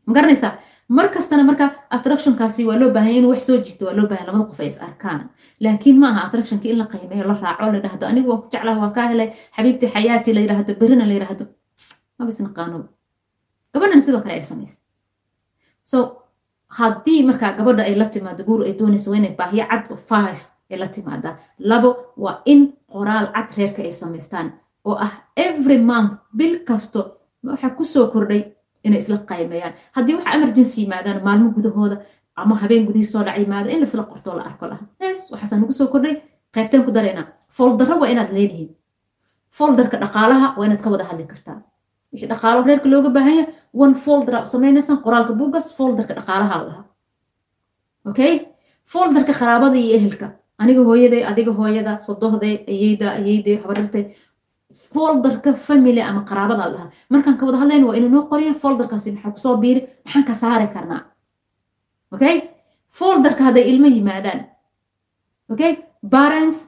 Ma 0.07 0.13
garanaysaa? 0.17 0.53
Mar 0.97 1.07
kastana 1.15 1.43
marka 1.51 1.67
attractionkaasi 1.97 2.63
waa 2.69 2.77
loo 2.81 2.91
baahanya 2.97 3.19
inuu 3.21 3.31
wax 3.35 3.43
soo 3.49 3.57
jirto 3.67 3.85
waa 3.89 3.95
loo 3.99 4.07
baahanya 4.11 4.29
labada 4.33 4.49
qof 4.51 4.61
ay 4.61 4.67
is 4.73 4.79
arkaan. 4.87 5.21
Laakiin 5.65 5.97
ma 6.03 6.07
aha 6.13 6.21
attractionka 6.27 6.67
in 6.73 6.79
la 6.81 6.87
qiimeeyo 6.93 7.25
la 7.31 7.35
raaco 7.45 7.67
la 7.73 7.77
yidhahdo 7.79 8.05
anigu 8.11 8.29
waan 8.31 8.41
ku 8.43 8.49
jeclaha 8.53 8.79
waa 8.83 8.91
kaa 8.97 9.07
helay 9.13 9.29
xabiibti 9.57 9.87
xayaati 9.95 10.31
la 10.37 10.41
yidhahdo 10.45 10.73
berina 10.81 11.05
la 11.11 11.15
yidhahdo 11.17 11.45
maba 12.19 12.31
isnaqaano 12.35 12.79
gabadhan 13.75 14.03
sidoo 14.07 14.21
kale 14.25 14.35
ay 14.39 14.43
samaysa 14.51 14.79
so 15.91 15.99
haddii 16.79 17.21
markaa 17.29 17.53
gabadha 17.59 17.83
ay 17.89 17.95
la 18.01 18.05
timaado 18.15 18.43
guur 18.49 18.61
ay 18.69 18.75
doonayso 18.81 19.11
waa 19.11 19.17
inay 19.21 19.35
baahyo 19.41 19.65
cad 19.71 19.85
oo 19.93 19.97
five 20.11 20.41
ay 20.71 20.77
la 20.83 20.89
timaadaa 20.95 21.35
labo 21.71 21.91
waa 22.25 22.37
in 22.53 22.61
qoraal 22.93 23.27
cad 23.37 23.49
reerka 23.57 23.81
ay 23.87 23.93
samaystaan 24.03 24.47
oo 24.89 24.97
ah 25.07 25.13
every 25.47 25.79
month 25.91 26.13
bil 26.39 26.55
kasto 26.69 27.01
waxaa 27.45 27.71
ku 27.79 27.85
soo 27.93 28.07
kordhay 28.15 28.43
inay 28.87 28.99
isla 29.03 29.17
qaymeeyaan 29.31 29.73
haddii 29.97 30.15
waxa 30.19 30.31
emergency 30.39 30.77
yimaadaan 30.83 31.19
maalmo 31.27 31.49
gudahooda 31.57 31.97
ama 32.41 32.55
habeen 32.63 32.87
gudihii 32.89 33.11
soo 33.13 33.23
dhac 33.27 33.37
yimaada 33.43 33.69
in 33.73 33.81
laisla 33.83 34.03
qortoo 34.13 34.35
la 34.39 34.43
arko 34.51 34.65
laha 34.73 34.85
yes 35.01 35.21
waxaasaan 35.33 35.61
nagu 35.63 35.73
soo 35.81 35.89
kordhay. 35.95 36.17
Qaybteen 36.55 36.83
ku 36.87 36.91
daraynaa 36.97 37.27
foldarro 37.57 37.95
waa 38.01 38.09
inaad 38.15 38.31
leedihiin. 38.37 38.71
Foldarka 39.59 39.97
dhaqaalaha 40.03 40.47
waa 40.59 40.67
inaad 40.67 40.83
ka 40.85 40.91
wada 40.93 41.05
hadli 41.11 41.25
kartaa. 41.33 41.57
Wixii 42.13 42.29
dhaqaalo 42.33 42.61
reerka 42.69 42.89
looga 42.93 43.11
baahanya 43.17 43.45
one 43.85 43.95
folder 44.05 44.35
aa 44.39 44.45
samaynaysaan 44.53 44.99
qoraalka 45.05 45.33
buugas 45.41 45.67
foldarka 45.79 46.15
dhaqaalaha 46.19 46.57
lahaa. 46.67 46.85
Okay? 48.11 48.33
Foldarka 48.93 49.33
qaraabada 49.41 49.77
iyo 49.79 49.97
ehelka. 49.99 50.27
Aniga 50.59 50.83
hooyaday 50.89 51.23
adiga 51.31 51.53
hooyada 51.59 51.93
sodohday 52.07 52.55
ayeyda 52.73 53.07
ayeyday 53.19 53.57
habarirtay 53.63 54.05
folderka 54.95 55.53
family 55.67 56.01
ama 56.01 56.21
qaraabada 56.31 56.65
lahaa. 56.73 56.91
Markaan 57.11 57.37
ka 57.39 57.47
wada 57.47 57.59
hadlayna 57.63 57.87
waa 57.87 57.97
inuu 57.99 58.09
noo 58.15 58.25
qoriyo 58.33 58.55
folderkaasi 58.63 59.13
maxaa 59.13 59.31
ku 59.35 59.39
soo 59.45 59.57
biiri? 59.63 59.81
Maxaan 60.05 60.25
ka 60.29 60.35
saari 60.43 60.67
karnaa. 60.75 61.03
Okay? 62.15 62.37
Folderka 62.99 63.43
hadday 63.45 63.65
ilmo 63.71 63.87
yimaadaan. 63.97 64.41
Okay? 65.53 65.73
Parents 66.11 66.59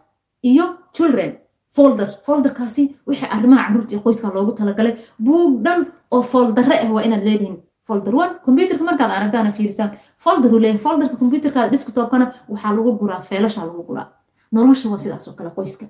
iyo 0.42 0.64
children. 0.92 1.30
Folder. 1.76 2.08
Folderkaasi 2.26 2.82
wixii 3.08 3.28
arrimaha 3.34 3.62
carruurta 3.66 3.92
iyo 3.94 4.00
qoyska 4.06 4.28
loogu 4.34 4.52
talagalay. 4.58 4.94
Buug 5.24 5.62
dhan 5.64 5.86
oo 6.10 6.22
foldare 6.22 6.76
ah 6.84 6.90
waa 6.94 7.02
inaad 7.06 7.24
leedihiin. 7.28 7.56
Folder 7.86 8.14
one 8.14 8.32
computerka 8.44 8.84
markaad 8.84 9.10
aragtaana 9.10 9.52
fiirisaan. 9.52 9.90
Folder 10.24 10.50
uu 10.54 10.58
leeyahay 10.58 10.80
folderka 10.86 11.16
computerka 11.22 11.68
desktopkana 11.72 12.26
waxaa 12.48 12.72
lagu 12.76 12.92
guraa 13.00 13.20
feelasha 13.28 13.60
lagu 13.68 13.82
guraa. 13.88 14.08
Nolosha 14.52 14.88
waa 14.88 14.98
sidaas 14.98 15.28
kale 15.38 15.50
qoyska 15.58 15.86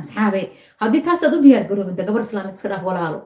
asxaabe. 0.00 0.40
Haddii 0.80 1.02
taas 1.06 1.22
aad 1.24 1.34
u 1.36 1.42
diyaar 1.42 1.64
garoobin 1.70 1.96
de 1.98 2.02
gabar 2.08 2.22
islaameed 2.26 2.54
iska 2.54 2.68
dhaaf 2.68 2.84
walaalo. 2.88 3.20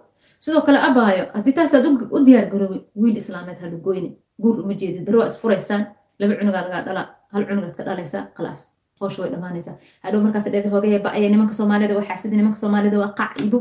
Sidoo 0.44 0.62
kale 0.66 0.78
abaayo 0.88 1.24
haddii 1.36 1.52
taas 1.58 1.74
aad 1.74 1.86
u 2.14 2.18
diyaar 2.26 2.46
garoobin 2.52 2.82
wiil 3.00 3.16
islaameed 3.22 3.58
ha 3.62 3.66
lugoyne 3.72 4.10
guur 4.42 4.56
uma 4.64 4.74
jeedid 4.80 5.04
bari 5.06 5.16
waa 5.20 5.26
isfuraysaan 5.32 5.82
laba 6.18 6.34
cunugaa 6.38 6.62
lagaa 6.66 6.82
dhala 6.86 7.02
hal 7.32 7.42
cunugaad 7.48 7.74
ka 7.78 7.82
dhalaysaa 7.88 8.24
khalaas. 8.36 8.60
Howsha 9.00 9.22
way 9.22 9.30
dhammaanaysaa 9.32 9.76
hadhow 10.04 10.20
markaas 10.24 10.44
dheesa 10.52 10.70
hoogaya 10.72 10.98
ba'aya 11.06 11.28
nimanka 11.32 11.54
soomaalida 11.60 11.94
waa 11.98 12.04
xaasidi 12.08 12.36
nimanka 12.36 12.58
soomaalida 12.62 12.96
waa 13.02 13.12
qacibo 13.20 13.58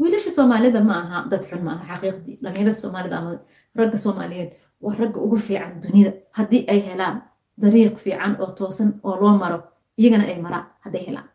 wiilasha 0.00 0.30
soomaalida 0.30 0.80
ma 0.88 0.94
aha 1.02 1.18
dad 1.30 1.42
xun 1.50 1.62
ma 1.66 1.72
xaqiiqdii 1.88 2.36
dhalinyarada 2.42 2.74
soomaalida 2.82 3.16
ama 3.18 3.30
ragga 3.78 3.98
soomaaliyeed 4.04 4.50
waa 4.84 4.94
ragga 5.00 5.18
ugu 5.26 5.36
fiican 5.36 5.80
dunida. 5.82 6.10
Haddii 6.38 6.62
ay 6.72 6.80
helaan 6.88 7.16
dariiq 7.62 7.96
fiican 8.04 8.36
oo 8.42 8.50
toosan 8.58 8.88
oo 9.02 9.16
loo 9.20 9.34
maro 9.42 9.58
iyagana 9.98 10.24
ay 10.24 10.40
maraan 10.42 10.66
hadday 10.84 11.02
helaan. 11.06 11.28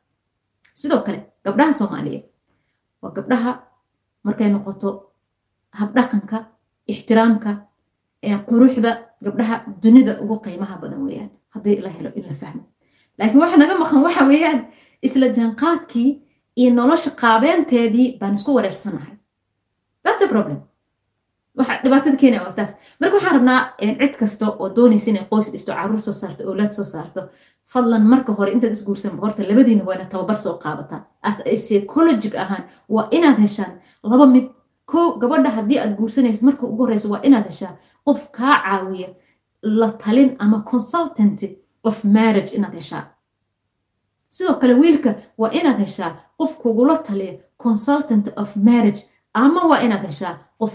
Sidoo 0.73 1.02
kale 1.06 1.19
gabdhaha 1.45 1.73
soomaaliyeed 1.73 2.26
waa 3.02 3.12
gabdhaha 3.17 3.52
markay 4.23 4.49
noqoto 4.49 4.89
habdhaqanka 5.80 6.38
ixtiraamka 6.88 7.52
quruxda 8.47 8.91
gabdhaha 9.23 9.56
dunida 9.84 10.13
ugu 10.21 10.36
qiimaha 10.45 10.78
badan 10.82 11.02
weeyaan. 11.06 11.30
Haddii 11.54 11.82
la 11.82 11.89
helo 11.89 12.10
in 12.15 12.23
la 12.28 12.34
fahmo. 12.34 12.63
Laakiin 13.17 13.39
waxa 13.41 13.58
naga 13.58 13.76
maqan 13.78 14.02
waxa 14.04 14.23
weeyaan 14.28 14.60
isla 15.02 15.28
jaanqaadkii 15.38 16.10
iyo 16.58 16.73
nolosha 16.73 17.12
qaabeenteedii 17.21 18.17
baan 18.19 18.34
isku 18.34 18.56
wareersanahay 18.56 19.15
that's 20.04 20.21
a 20.21 20.28
problem. 20.28 20.58
Waxa 21.58 21.73
dhibaatada 21.84 22.17
keenaya 22.17 22.41
waa 22.43 22.54
taas. 22.58 22.71
Marka 22.99 23.15
waxaan 23.15 23.36
rabnaa 23.38 23.60
cid 23.80 24.15
kasta 24.19 24.45
oo 24.60 24.69
doonaysa 24.76 25.10
inay 25.10 25.26
qoys 25.32 25.52
dhisto 25.54 25.71
carruur 25.73 25.99
soo 26.02 26.13
saarto 26.13 26.43
owlaad 26.49 26.71
soo 26.71 26.86
saarto 26.86 27.30
fadlan 27.73 28.03
marka 28.13 28.31
hore 28.38 28.51
intaad 28.55 28.73
isguursan 28.77 29.19
horta 29.21 29.43
labadiina 29.49 29.83
waa 29.88 29.95
inaad 29.95 30.09
tababar 30.15 30.38
soo 30.38 30.55
qaadataan 30.63 31.01
as 31.21 31.38
psychologic 31.63 32.33
ahaan 32.43 32.63
waa 32.95 33.07
inaad 33.17 33.38
heshaan 33.45 33.73
laba 34.03 34.27
mid. 34.36 34.45
Ko 34.91 35.01
gabadha 35.21 35.49
haddii 35.57 35.79
aad 35.79 35.93
guursanaysa 35.99 36.45
marka 36.45 36.63
ugu 36.67 36.83
horeysa 36.86 37.07
waa 37.13 37.21
inaad 37.27 37.45
heshaa 37.51 37.73
qof 38.05 38.21
kaa 38.38 38.55
caawiya 38.63 39.09
la 39.79 39.88
talin 40.03 40.36
ama 40.43 40.57
consultant 40.71 41.39
of 41.83 42.03
marriage 42.03 42.51
inaad 42.57 42.73
heshaa. 42.79 43.03
Sidoo 44.29 44.55
kale 44.62 44.73
wiilka 44.81 45.15
waa 45.38 45.51
inaad 45.59 45.79
heshaa 45.86 46.12
qof 46.38 46.57
kugula 46.62 46.97
taliya 47.07 47.33
consultant 47.57 48.25
of 48.41 48.55
marriage 48.55 49.01
ama 49.33 49.62
waa 49.71 49.79
inaad 49.86 50.05
heshaa 50.09 50.36
qof 50.59 50.73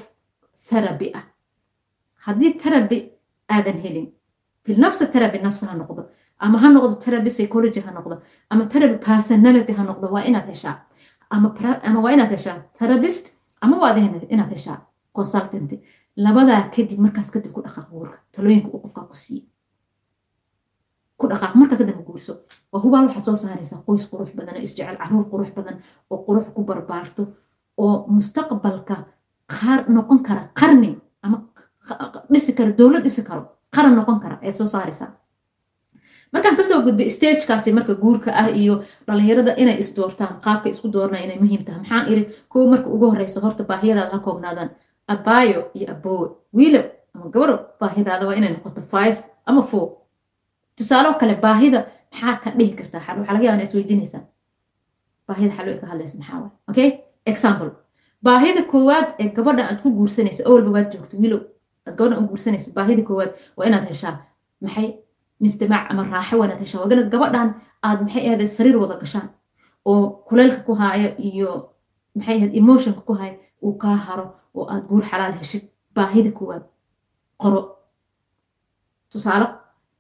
therapy 0.71 1.09
ah. 1.19 1.23
Haddii 2.25 2.53
therapy 2.63 2.99
aadan 3.55 3.79
helin 3.85 4.09
bilnafsa 4.65 5.07
therapy 5.13 5.39
nafsa 5.39 5.67
ha 5.67 5.75
noqdo 5.81 6.03
ama 6.45 6.59
ha 6.63 6.69
noqdo 6.69 6.95
therapy 7.05 7.31
psychology 7.31 7.81
ha 7.87 7.91
noqdo 7.99 8.15
ama 8.51 8.65
therapy 8.73 8.99
personality 9.09 9.73
ha 9.79 9.83
noqdo 9.91 10.07
waa 10.15 10.25
inaad 10.31 10.47
heshaa. 10.53 10.77
Ama 11.31 12.01
waa 12.05 12.13
inaad 12.17 12.31
heshaa 12.37 12.57
therapist 12.79 13.25
ama 13.61 13.77
waa 13.83 13.97
inaad 14.35 14.51
heshaa 14.55 14.79
consultant. 15.17 15.71
Labadaa 16.17 16.63
kadib 16.75 16.99
markaas 17.05 17.31
kadib 17.35 17.53
ku 17.53 17.61
dhaqaaq 17.67 17.87
guurka 17.93 18.19
talooyinka 18.33 18.69
uu 18.75 18.81
qofkaa 18.85 19.05
ku 19.11 19.15
siiye 19.23 19.43
ku 21.19 21.27
dhaqaaq 21.31 21.55
marka 21.61 21.77
kadib 21.81 21.99
guurso. 22.07 22.33
Waa 22.73 22.81
hubaal 22.85 23.05
waxaad 23.09 23.25
soo 23.29 23.37
saaraysaa 23.45 23.83
qoys 23.87 24.05
qurux 24.11 24.31
badan 24.39 24.55
oo 24.57 24.63
isjecel 24.67 24.97
carruur 25.01 25.25
qurux 25.33 25.51
badan 25.57 25.77
oo 26.11 26.19
qurux 26.27 26.47
ku 26.55 26.61
barbaarto 26.69 27.23
oo 27.83 28.07
mustaqbalka 28.15 28.97
noqon 29.97 30.19
kara 30.27 30.43
qarni 30.61 30.91
ama 31.23 31.37
dhisi 32.33 32.53
karo 32.59 32.71
dowlad 32.79 33.03
dhisi 33.07 33.23
karo 33.29 33.43
qaran 33.75 33.95
noqon 33.99 34.19
kara 34.23 34.37
ayaad 34.43 34.55
soo 34.61 34.67
saaraysaa 34.75 35.11
markaan 36.33 36.57
ka 36.57 36.63
soo 36.69 36.83
gudbay 36.87 37.09
stagekaasi 37.17 37.73
marka 37.79 37.95
guurka 38.03 38.31
ah 38.41 38.49
iyo 38.61 38.75
dhalinyarada 39.07 39.53
inay 39.63 39.77
isdoortaan 39.83 40.41
qaabka 40.45 40.69
isku 40.75 40.89
doorana 40.95 41.19
inay 41.25 41.39
muhiim 41.43 41.63
tahay 41.65 41.81
maxaan 41.83 42.05
iri 42.13 42.23
kuwa 42.51 42.67
marka 42.73 42.89
ugu 42.95 43.07
horeysa 43.13 43.41
horta 43.45 43.65
baahiyadaada 43.71 44.13
ha 44.13 44.19
koobnaadaan. 44.27 44.71
Abaayo 45.13 45.61
iyo 45.75 45.87
aboowe 45.95 46.29
wiilo 46.57 46.81
ama 47.15 47.27
gabaro 47.35 47.57
baahidaada 47.81 48.27
waa 48.29 48.35
inay 48.41 48.51
noqoto 48.53 48.83
five 48.93 49.17
ama 49.47 49.63
four. 49.71 49.87
Tusaalo 50.77 51.15
kale 51.21 51.35
baahida 51.45 51.81
maxaa 52.13 52.37
ka 52.45 52.51
dhihi 52.59 52.73
kartaa? 52.79 53.01
Waxaa 53.19 53.33
laga 53.35 53.45
yaabaa 53.49 53.63
is 53.67 53.75
weydiinaysaa. 53.75 54.21
Baahida 55.29 55.53
xalo 55.57 55.71
ka 55.81 55.87
hadlaysa 55.91 56.19
maxaa 56.21 56.51
okay 56.71 56.89
example. 57.33 57.71
Baahida 58.23 58.63
koowaad 58.73 59.09
ee 59.23 59.29
gabadha 59.37 59.63
aad 59.71 59.79
ku 59.83 59.89
guursanaysa 59.99 60.43
awalba 60.49 60.71
waad 60.77 60.89
joogto 60.93 61.17
wiilow. 61.23 61.41
Aad 61.87 61.95
gabadha 61.99 62.21
u 62.21 62.29
guursanaysa 62.31 62.69
baahida 62.77 63.03
koowaad 63.09 63.33
waa 63.57 63.67
inaad 63.69 63.87
heshaa. 63.91 64.17
Maxay 64.61 64.89
mistimaac 65.43 65.85
ama 65.91 66.03
raaxo 66.13 66.35
waa 66.39 66.47
inaad 66.47 66.61
heshaa 66.65 66.81
waa 66.83 66.91
inaad 66.95 67.11
gabadhan 67.15 67.49
aad 67.87 67.99
maxay 68.05 68.23
ahayd 68.29 68.43
sariir 68.57 68.77
wada 68.83 68.97
gashaan 69.03 69.29
oo 69.91 70.05
kuleylka 70.29 70.61
ku 70.67 70.73
haaya 70.81 71.09
iyo 71.29 71.51
maxay 72.17 72.37
ahayd 72.39 72.53
emotionka 72.61 73.01
ku 73.09 73.13
haya 73.21 73.35
uu 73.65 73.75
kaa 73.83 73.97
haro 74.07 74.27
oo 74.57 74.65
aad 74.73 74.85
guur 74.91 75.05
xalaal 75.11 75.35
heshid 75.41 75.65
baahida 75.97 76.31
koowaad 76.39 76.65
qoro 77.43 77.61
tusaale 79.13 79.47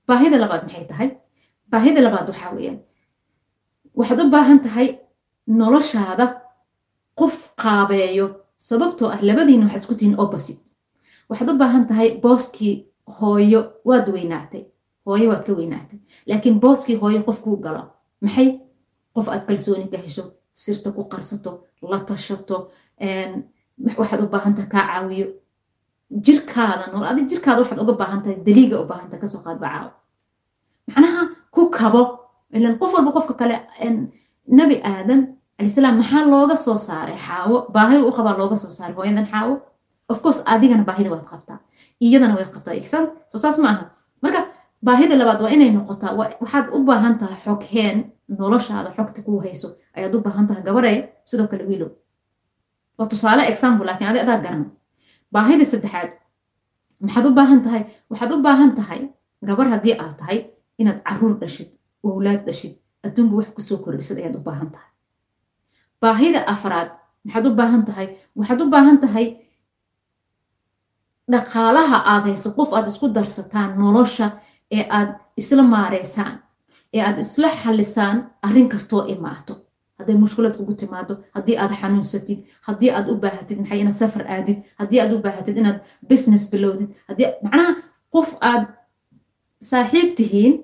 baahida 0.08 0.36
labaad 0.42 0.62
maxay 0.66 0.84
tahay 0.90 1.08
baahida 1.72 2.00
labaad 2.06 2.26
waxaa 2.30 2.52
weeyaan 2.56 2.78
waxaad 3.98 4.20
u 4.24 4.30
baahan 4.36 4.60
tahay 4.66 4.88
noloshaada 5.60 6.26
qof 7.20 7.34
qaabeeyo 7.62 8.26
sababtoo 8.68 9.08
ah 9.14 9.20
labadiina 9.28 9.64
waxaad 9.66 9.82
isku 9.82 9.94
tihiin 10.00 10.18
opposite. 10.24 10.60
waxaad 11.30 11.48
u 11.52 11.58
baahan 11.62 11.84
tahay 11.90 12.08
booskii 12.24 12.74
hooyo 13.18 13.60
waad 13.88 14.06
weynaatay 14.14 14.62
hooyo 15.08 15.26
waad 15.32 15.42
ka 15.46 15.52
weynaatay 15.58 15.98
laakiin 16.28 16.56
booskii 16.62 16.96
hooyo 17.02 17.20
qof 17.28 17.38
kuu 17.44 17.56
galo 17.64 17.82
maxay 18.24 18.48
qof 19.14 19.26
aad 19.32 19.42
kalsooni 19.48 19.86
ka 19.92 19.98
hesho 20.04 20.24
sirta 20.62 20.88
ku 20.96 21.02
qarsato 21.12 21.50
la 21.90 21.98
tashato 22.08 22.56
waxaad 24.00 24.20
u 24.24 24.28
baahan 24.34 24.54
tahay 24.56 24.68
kaa 24.74 24.84
caawiyo 24.90 25.26
jirkaada 26.26 26.84
nool 26.92 27.06
adig 27.10 27.26
jirkaada 27.30 27.58
waxaad 27.62 27.80
uga 27.84 27.94
baahan 28.02 28.20
tahay 28.24 28.36
daliiga 28.46 28.76
u 28.82 28.86
baahan 28.90 29.08
tahay 29.10 29.20
ka 29.22 29.28
soo 29.32 29.42
qaad 29.46 29.58
bacaawo 29.64 29.90
macnaha 30.88 31.22
ku 31.54 31.62
kabo 31.78 32.02
ilan 32.56 32.74
qof 32.80 32.90
walba 32.94 33.10
qofka 33.16 33.34
kale 33.40 33.56
nabi 34.58 34.76
aadam 34.92 35.20
calaysalaam 35.56 35.94
maxaa 36.00 36.22
looga 36.32 36.56
soo 36.66 36.78
saaray 36.88 37.18
xaawo 37.26 37.56
baahi 37.74 37.98
u 38.08 38.10
qabaa 38.18 38.36
looga 38.40 38.56
soo 38.62 38.70
saaray 38.78 38.94
hooyadan 38.98 39.26
xaawo 39.32 39.54
of 40.12 40.18
adigana 40.52 40.84
baahida 40.88 41.10
waad 41.14 41.24
qabtaa 41.30 41.58
iyadana 42.04 42.34
way 42.36 42.44
qabtaa 42.54 42.74
igsan 42.80 43.04
soo 43.30 43.40
saas 43.44 43.58
ma 43.62 43.68
aha 43.74 43.84
baahida 44.86 45.14
labaad 45.20 45.40
waa 45.44 45.50
inay 45.56 45.70
noqotaa 45.76 46.12
waxaad 46.20 46.66
u 46.76 46.78
baahan 46.88 47.14
tahay 47.20 47.38
xogheen 47.46 47.98
noloshaada 48.38 48.90
xogta 48.96 49.20
kuu 49.26 49.38
hayso 49.44 49.68
ayaad 49.96 50.14
u 50.16 50.20
baahan 50.26 50.46
tahay 50.48 50.62
gabarey 50.68 50.96
sidoo 51.28 51.46
kale 51.50 51.64
wiilow. 51.70 51.90
Waa 52.98 53.08
tusaale 53.12 53.42
example 53.52 53.86
laakiin 53.86 54.08
adi 54.10 54.20
adaa 54.24 54.38
garana 54.44 54.66
baahida 55.34 55.64
saddexaad 55.72 56.10
maxaad 57.04 57.26
u 57.26 57.32
baahan 57.38 57.60
tahay 57.66 57.82
waxaad 58.10 58.30
u 58.32 58.42
baahan 58.46 58.70
tahay 58.78 59.00
gabar 59.48 59.66
haddii 59.74 59.94
aad 60.02 60.14
tahay 60.20 60.38
inaad 60.80 60.98
carruur 61.08 61.34
dhashid 61.40 61.68
owlaad 62.06 62.40
dhashid 62.46 62.72
adduunka 63.06 63.34
wax 63.38 63.48
ku 63.56 63.60
soo 63.68 63.78
kordhisad 63.84 64.16
ayaad 64.20 64.36
u 64.40 64.42
baahan 64.48 64.70
tahay. 64.74 64.90
Baahida 66.02 66.40
afraad 66.54 66.88
maxaad 67.24 67.44
u 67.46 67.50
baahan 67.60 67.82
tahay 67.88 68.06
waxaad 68.38 68.60
u 68.62 68.70
baahan 68.74 68.98
tahay 69.04 69.26
dhaqaalaha 71.32 71.96
aad 72.12 72.24
hayso 72.30 72.48
qof 72.58 72.70
aad 72.76 72.86
isku 72.92 73.06
darsataan 73.16 73.70
nolosha 73.82 74.26
ee 74.76 74.84
aad 74.98 75.10
isla 75.40 75.62
maareysaan 75.74 76.34
ee 76.94 77.02
aad 77.06 77.18
isla 77.24 77.48
xalisaan 77.62 78.16
arrin 78.46 78.68
kastoo 78.72 79.02
imaato. 79.14 79.54
Hadday 79.98 80.16
mushkilad 80.22 80.54
kugu 80.58 80.74
timaado 80.82 81.14
haddii 81.36 81.56
aad 81.62 81.72
xanuunsatid 81.80 82.38
haddii 82.68 82.90
aad 82.96 83.06
u 83.12 83.14
baahatid 83.24 83.58
maxay 83.60 83.80
inaad 83.82 83.96
safar 84.02 84.24
aadid 84.34 84.58
haddii 84.80 85.00
aad 85.02 85.12
u 85.16 85.18
baahatid 85.24 85.56
inaad 85.60 85.78
business 86.10 86.44
bilowdid 86.52 86.90
haddii 87.08 87.28
macnaha 87.44 87.72
qof 88.14 88.28
aad 88.50 88.62
saaxiib 89.70 90.08
tihiin 90.18 90.54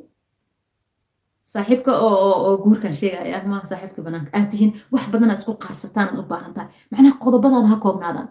saaxiibka 1.52 1.92
oo 2.06 2.56
guurkan 2.64 2.94
sheegaya 3.00 3.42
maaha 3.52 3.66
saaxiibka 3.70 4.00
banaanka 4.06 4.30
aad 4.38 4.48
tihiin 4.52 4.72
wax 4.92 5.04
badan 5.12 5.30
aad 5.30 5.38
isku 5.42 5.52
qaarsataan 5.64 6.06
aad 6.08 6.18
u 6.22 6.22
baahan 6.32 6.52
tahay. 6.56 6.68
Macnaha 6.90 7.14
qodobadaada 7.24 7.68
ha 7.72 7.76
koobnaadaan. 7.84 8.28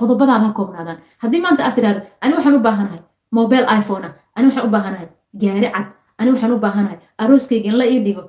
Qodobadaada 0.00 0.44
ha 0.48 0.52
koobnaadaan. 0.58 0.98
Haddii 1.22 1.40
maanta 1.44 1.62
aad 1.66 1.74
tidhahdo 1.76 2.00
ani 2.22 2.32
waxaan 2.36 2.56
u 2.58 2.62
baahanahay 2.66 3.00
mobile 3.38 3.66
iphone 3.78 4.04
ah 4.08 4.12
ani 4.40 4.48
waxaan 4.48 4.66
u 4.68 4.72
baahanahay 4.76 5.08
gaari 5.42 5.68
cad. 5.74 5.88
Ani 6.18 6.30
waxaan 6.32 6.52
u 6.56 6.58
baahanahay 6.64 6.98
arooskayga 7.22 7.68
in 7.70 7.76
la 7.80 7.84
ii 7.92 8.00
dhigo 8.06 8.22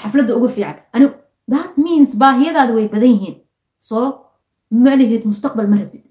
xafladda 0.00 0.32
ugu 0.36 0.48
fiican. 0.48 0.76
Ani 0.94 1.06
that 1.52 1.72
means 1.78 2.10
baahiyadaada 2.22 2.72
way 2.74 2.88
badan 2.88 3.10
yihiin. 3.14 3.36
Soo 3.80 4.06
ma 4.70 4.92
lihid 5.00 5.22
mustaqbal 5.30 5.66
ma 5.72 5.76
rabtid. 5.80 6.04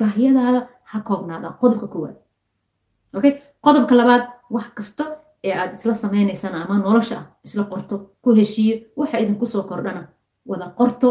Baahiyadaada 0.00 0.60
ha 0.90 1.00
koobnaadaan 1.08 1.54
qodobka 1.60 1.86
koowaad. 1.92 2.16
Okay? 3.16 3.32
Qodobka 3.64 3.94
labaad 4.00 4.24
wax 4.50 4.68
kasta 4.78 5.04
ee 5.44 5.52
aad 5.60 5.72
isla 5.72 5.94
samaynaysaan 5.94 6.54
ama 6.54 6.78
nolosha 6.78 7.16
ah 7.20 7.26
isla 7.46 7.64
qorto 7.72 7.94
ku 8.22 8.34
heshiiyo 8.38 8.76
waxa 8.96 9.18
idinku 9.22 9.46
soo 9.46 9.62
kordhana. 9.62 10.02
Wada 10.46 10.66
qorto 10.78 11.08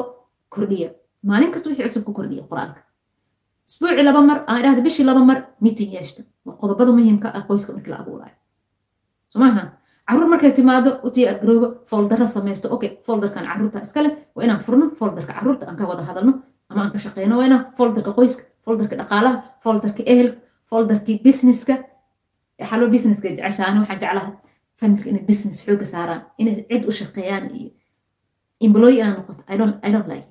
kordhiya. 0.54 0.90
Maalin 1.24 1.52
kasta 1.52 1.70
wixii 1.70 1.86
cusub 1.88 2.04
ku 2.08 2.14
kordhiya 2.14 2.44
qur'aanka 2.50 2.80
isbuucii 3.70 4.04
laba 4.10 4.22
mar 4.30 4.38
aan 4.48 4.60
idhahda 4.62 4.82
bishii 4.88 5.06
laba 5.10 5.22
mar 5.30 5.38
meeting 5.62 5.92
yeeshta. 5.96 6.22
Waa 6.46 6.56
qodobada 6.62 6.92
muhiimka 6.98 7.28
ah 7.38 7.44
qoyska 7.50 7.74
markii 7.74 7.92
la 7.94 7.98
abuurayo. 8.04 8.36
Soo 9.32 9.40
maaha 9.40 9.64
carruur 10.08 10.30
markay 10.34 10.52
timaado 10.60 10.90
utii 11.08 11.28
agroobo 11.34 11.68
foldara 11.90 12.26
samaysto. 12.36 12.68
Okay 12.76 12.92
foldarkan 13.06 13.46
carruurta 13.50 13.80
iskale 13.86 14.10
waa 14.36 14.44
inaan 14.46 14.62
furno 14.66 14.86
foldarka 15.00 15.34
carruurta 15.34 15.64
aan 15.68 15.78
ka 15.80 15.84
wada 15.92 16.04
hadalno 16.10 16.34
ama 16.70 16.82
aan 16.84 16.92
ka 16.92 17.00
shaqeyno 17.06 17.38
waa 17.40 17.46
inaan 17.50 17.64
foldarka 17.78 18.12
qoyska 18.20 18.44
foldarka 18.66 18.96
dhaqaalaha 19.02 19.38
foldarka 19.64 20.04
ehelka 20.12 20.38
foldarkii 20.70 21.18
businesska. 21.26 21.76
Xalo 22.70 22.86
businesska 22.94 23.28
jeceshaani 23.30 23.80
waxaan 23.84 24.00
jeclaha 24.04 24.32
familka 24.80 25.10
inay 25.10 25.24
business 25.30 25.58
xooga 25.66 25.86
saaraan 25.94 26.22
inay 26.38 26.56
cid 26.70 26.84
u 26.90 26.92
shaqeeyaan 27.00 27.46
iyo 27.58 27.70
employee 28.66 29.00
inaan 29.02 29.16
noqoto. 29.20 29.44
I 29.50 29.58
like 29.58 30.28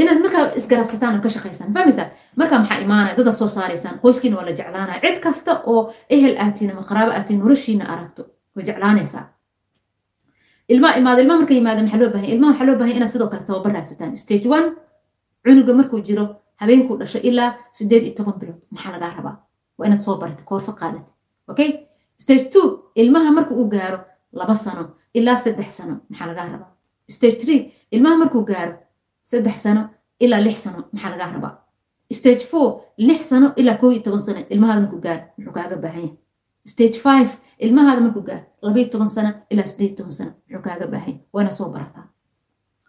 inaad 0.00 0.18
markaa 0.24 0.44
isgarabsataan 0.58 1.14
oo 1.16 1.22
ka 1.24 1.28
shaqaysaan 1.34 1.72
fahmaysaa 1.74 2.08
markaa 2.40 2.58
maxaa 2.62 2.78
imaanaya 2.84 3.16
dada 3.18 3.32
soo 3.32 3.48
saaraysaan 3.56 3.98
qoyskiina 4.02 4.36
waa 4.38 4.46
la 4.48 4.52
jeclaanaya 4.58 5.00
cid 5.04 5.18
kasta 5.24 5.52
oo 5.72 5.80
ehel 6.14 6.34
aatiin 6.44 6.70
ama 6.72 6.82
qaraabo 6.90 7.12
aatiin 7.18 7.38
noloshiina 7.42 7.84
aragto 7.94 8.22
way 8.56 8.64
jeclaanaysaa. 8.68 9.24
Ilmaa 10.68 10.92
imaada 11.00 11.20
ilmaa 11.22 11.36
marka 11.40 11.54
yimaada 11.54 11.82
maxaa 11.82 12.00
loo 12.00 12.10
baahan 12.14 12.30
ilmaa 12.34 12.50
waxaa 12.50 12.66
loo 12.68 12.76
baahan 12.80 12.96
inaad 12.96 13.10
sidoo 13.14 13.28
kale 13.32 13.42
tababar 13.48 13.72
raadsataan. 13.76 14.16
Stage 14.16 14.48
one 14.56 14.68
cunuga 15.44 15.72
markuu 15.78 16.00
jiro 16.08 16.24
habeenkuu 16.60 16.96
dhasho 17.00 17.18
ilaa 17.28 17.50
sideed 17.72 18.02
iyo 18.06 18.14
toban 18.18 18.34
bilood 18.40 18.60
maxaa 18.70 18.92
lagaa 18.94 19.12
rabaa? 19.16 19.36
Waa 19.78 19.86
inaad 19.88 20.00
soo 20.06 20.16
baratay 20.20 20.44
koorso 20.50 20.72
qaadatay 20.80 21.14
okay? 21.48 21.70
Stage 22.22 22.44
two 22.52 22.66
ilmaha 22.94 23.30
marka 23.36 23.52
uu 23.54 23.68
gaaro 23.74 23.98
laba 24.32 24.54
sano 24.54 24.84
ilaa 25.14 25.36
saddex 25.44 25.70
sano 25.78 25.94
maxaa 26.10 26.26
lagaa 26.30 26.46
rabaa? 26.54 26.70
Stage 27.14 27.36
three 27.42 27.60
ilmaha 27.94 28.16
markuu 28.22 28.44
gaaro 28.50 28.74
saddex 29.30 29.56
sano 29.64 29.82
ilaa 30.24 30.40
lix 30.46 30.56
sano 30.64 30.78
maxaa 30.92 31.10
lagaa 31.10 31.32
rabaa? 31.34 31.54
Stage 32.18 32.44
four 32.50 32.68
lix 32.96 33.20
sano 33.30 33.52
ilaa 33.56 33.76
koo 33.80 33.90
iyo 33.92 34.02
toban 34.02 34.20
sano 34.20 34.40
ilmahaada 34.50 34.80
markuu 34.80 35.00
gaaro 35.06 35.22
muxuu 35.36 35.52
kaaga 35.58 35.76
baahan 35.84 36.00
yahay. 36.02 36.16
Stage 36.72 36.98
five 37.06 37.30
ilmahaada 37.64 38.00
markuu 38.00 38.22
gaaro 38.28 38.44
labaiyo 38.62 38.88
toban 38.92 39.08
sano 39.08 39.30
ilaa 39.50 39.66
sideed 39.72 39.94
toban 39.98 40.12
sano 40.18 40.30
muxuu 40.48 40.62
kaaga 40.66 40.86
baahan 40.92 41.08
yahay. 41.08 41.20
Waa 41.32 41.42
inaad 41.42 41.54
soo 41.58 41.68
barataa. 41.74 42.04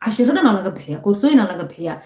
Cashiradana 0.06 0.52
laga 0.54 0.72
bixiyaa 0.76 1.02
koorsooyina 1.06 1.44
laga 1.52 1.64
bixiyaa 1.70 2.02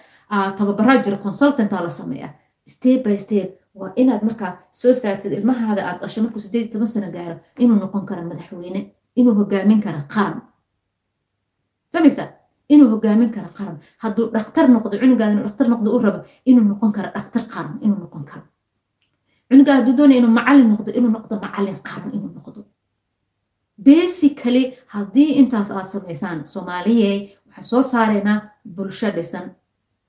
tababaraa 0.58 0.98
jira 1.06 1.18
consultantaa 1.18 1.82
la 1.84 1.90
sameeyaa. 1.90 2.34
Step 2.74 3.04
by 3.04 3.18
step 3.18 3.50
waa 3.76 3.92
inaad 3.96 4.22
markaa 4.28 4.52
soo 4.72 4.94
saartid 4.94 5.32
ilmahaada 5.34 5.82
aad 5.90 6.00
dhasho 6.02 6.22
markuu 6.24 6.40
sideed 6.46 6.64
iyo 6.64 6.72
toban 6.74 6.88
sano 6.88 7.12
gaaro 7.12 7.36
inuu 7.60 7.78
noqon 7.84 8.06
kara 8.06 8.22
madaxweyne 8.30 8.82
inuu 9.16 9.34
hogaamin 9.40 9.82
kara 9.86 10.02
qaran 10.14 10.42
fahmaysaa 11.92 12.28
inuu 12.74 12.90
hogaamin 12.94 13.30
kara 13.36 13.50
qaran. 13.58 13.78
Hadduu 14.04 14.26
dhaktar 14.36 14.66
noqdo 14.76 14.96
cunugaada 15.02 15.32
inuu 15.34 15.46
dhaktar 15.48 15.68
noqdo 15.74 15.90
u 15.96 16.00
rabo 16.06 16.20
inuu 16.50 16.66
noqon 16.72 16.92
karo 16.96 17.10
dhaktar 17.16 17.44
qaran 17.54 17.76
inuu 17.86 18.00
noqon 18.04 18.24
karo. 18.30 18.46
Cunugaada 19.50 19.80
hadduu 19.80 19.96
doonaya 19.98 20.20
inuu 20.22 20.34
macallin 20.40 20.68
noqdo 20.74 20.90
inuu 20.98 21.12
noqdo 21.18 21.34
macallin 21.44 21.78
qaran 21.88 22.10
inuu 22.18 22.32
noqdo. 22.38 22.60
Basically 23.78 24.64
haddii 24.94 25.32
intaas 25.40 25.70
aad 25.72 25.86
samaysaan 25.94 26.40
soomaaliyey 26.54 27.18
waxaan 27.46 27.68
soo 27.70 27.82
saaraynaa 27.92 28.40
bulsho 28.76 29.10
dhisan 29.16 29.46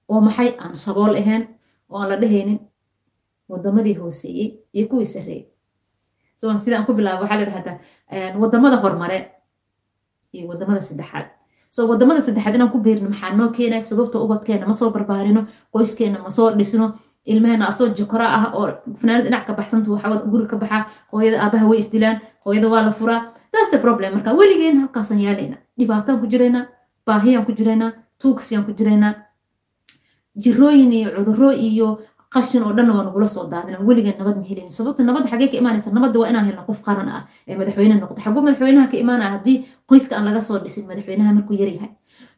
oo 0.08 0.20
maxay? 0.20 0.48
Aan 0.62 0.74
sabool 0.76 1.14
ahayn 1.20 1.42
oo 1.90 1.98
aan 2.00 2.08
la 2.10 2.16
dhehaynin 2.22 2.58
wadamadii 3.48 3.94
hooseeyey 4.00 4.48
iyo 4.76 4.86
kuwii 4.90 5.06
sareeyey 5.14 5.44
so 6.36 6.58
sidaan 6.58 6.86
ku 6.86 6.92
bilaaba 6.94 7.20
waxaa 7.22 7.38
la 7.40 7.46
dhahdaa 7.50 7.76
waddamada 8.40 8.76
horumare 8.82 9.18
iyo 10.32 10.48
waddamada 10.50 10.82
saddexaad 10.88 11.26
so 11.78 11.86
waddamada 11.90 12.20
saddexaad 12.26 12.54
inaan 12.58 12.70
ku 12.74 12.78
beerino 12.86 13.08
maxaa 13.14 13.36
noo 13.38 13.48
keenaya 13.56 13.80
sababta 13.90 14.18
ubadkeena 14.24 14.66
ma 14.70 14.74
soo 14.80 14.90
barbaarino 14.96 15.42
qoyskeena 15.74 16.18
ma 16.24 16.30
soo 16.36 16.50
dhisno 16.58 16.86
ilmeheena 17.32 17.64
asoo 17.72 17.88
jokora 17.98 18.26
ah 18.38 18.44
oo 18.58 18.66
fanaanad 19.00 19.24
dhinac 19.26 19.42
ka 19.46 19.52
baxsanta 19.58 19.88
waxaa 19.94 20.24
guri 20.32 20.46
ka 20.52 20.56
baxaa 20.62 20.82
hooyada 21.12 21.36
aabaha 21.44 21.66
way 21.70 21.78
isdilaan 21.84 22.16
hooyada 22.44 22.68
waa 22.72 22.82
la 22.86 22.92
furaa. 22.98 23.20
That's 23.52 23.70
the 23.74 23.78
problem. 23.84 24.10
Marka 24.16 24.32
weligeen 24.40 24.76
halkaasaan 24.82 25.20
yaalayna 25.26 25.56
dhibaataan 25.78 26.18
ku 26.20 26.26
jiraynaa 26.32 26.64
baahiyaan 27.06 27.44
ku 27.48 27.52
jiraynaa 27.58 27.90
tuugsiyaan 28.22 28.64
ku 28.66 28.72
jiraynaa 28.78 29.12
jirooyin 30.42 30.92
iyo 30.92 31.08
cuduro 31.16 31.50
iyo 31.52 31.88
qashin 32.32 32.62
oo 32.62 32.72
dhan 32.76 32.90
waa 32.90 33.04
nagula 33.08 33.28
soo 33.28 33.46
daadina 33.52 33.78
weligeen 33.88 34.16
nabad 34.18 34.36
ma 34.40 34.44
helin. 34.50 34.70
Sababta 34.70 35.02
nabadda 35.04 35.28
xagee 35.32 35.48
ka 35.52 35.56
imaanaysa 35.60 35.90
nabadda 35.90 36.16
waa 36.20 36.28
inaan 36.32 36.46
helno 36.48 36.62
qof 36.68 36.80
qaran 36.86 37.08
ah 37.08 37.22
ee 37.48 37.56
madaxweyne 37.60 37.94
noqdo 38.00 38.20
xaguu 38.24 38.42
madaxweynaha 38.46 38.86
ka 38.92 38.96
imaanaya 39.04 39.30
haddii 39.36 39.56
qoyska 39.88 40.16
aan 40.16 40.24
laga 40.28 40.40
soo 40.40 40.58
dhisin 40.64 40.86
madaxweynaha 40.90 41.32
markuu 41.38 41.56
yaryahay 41.62 41.90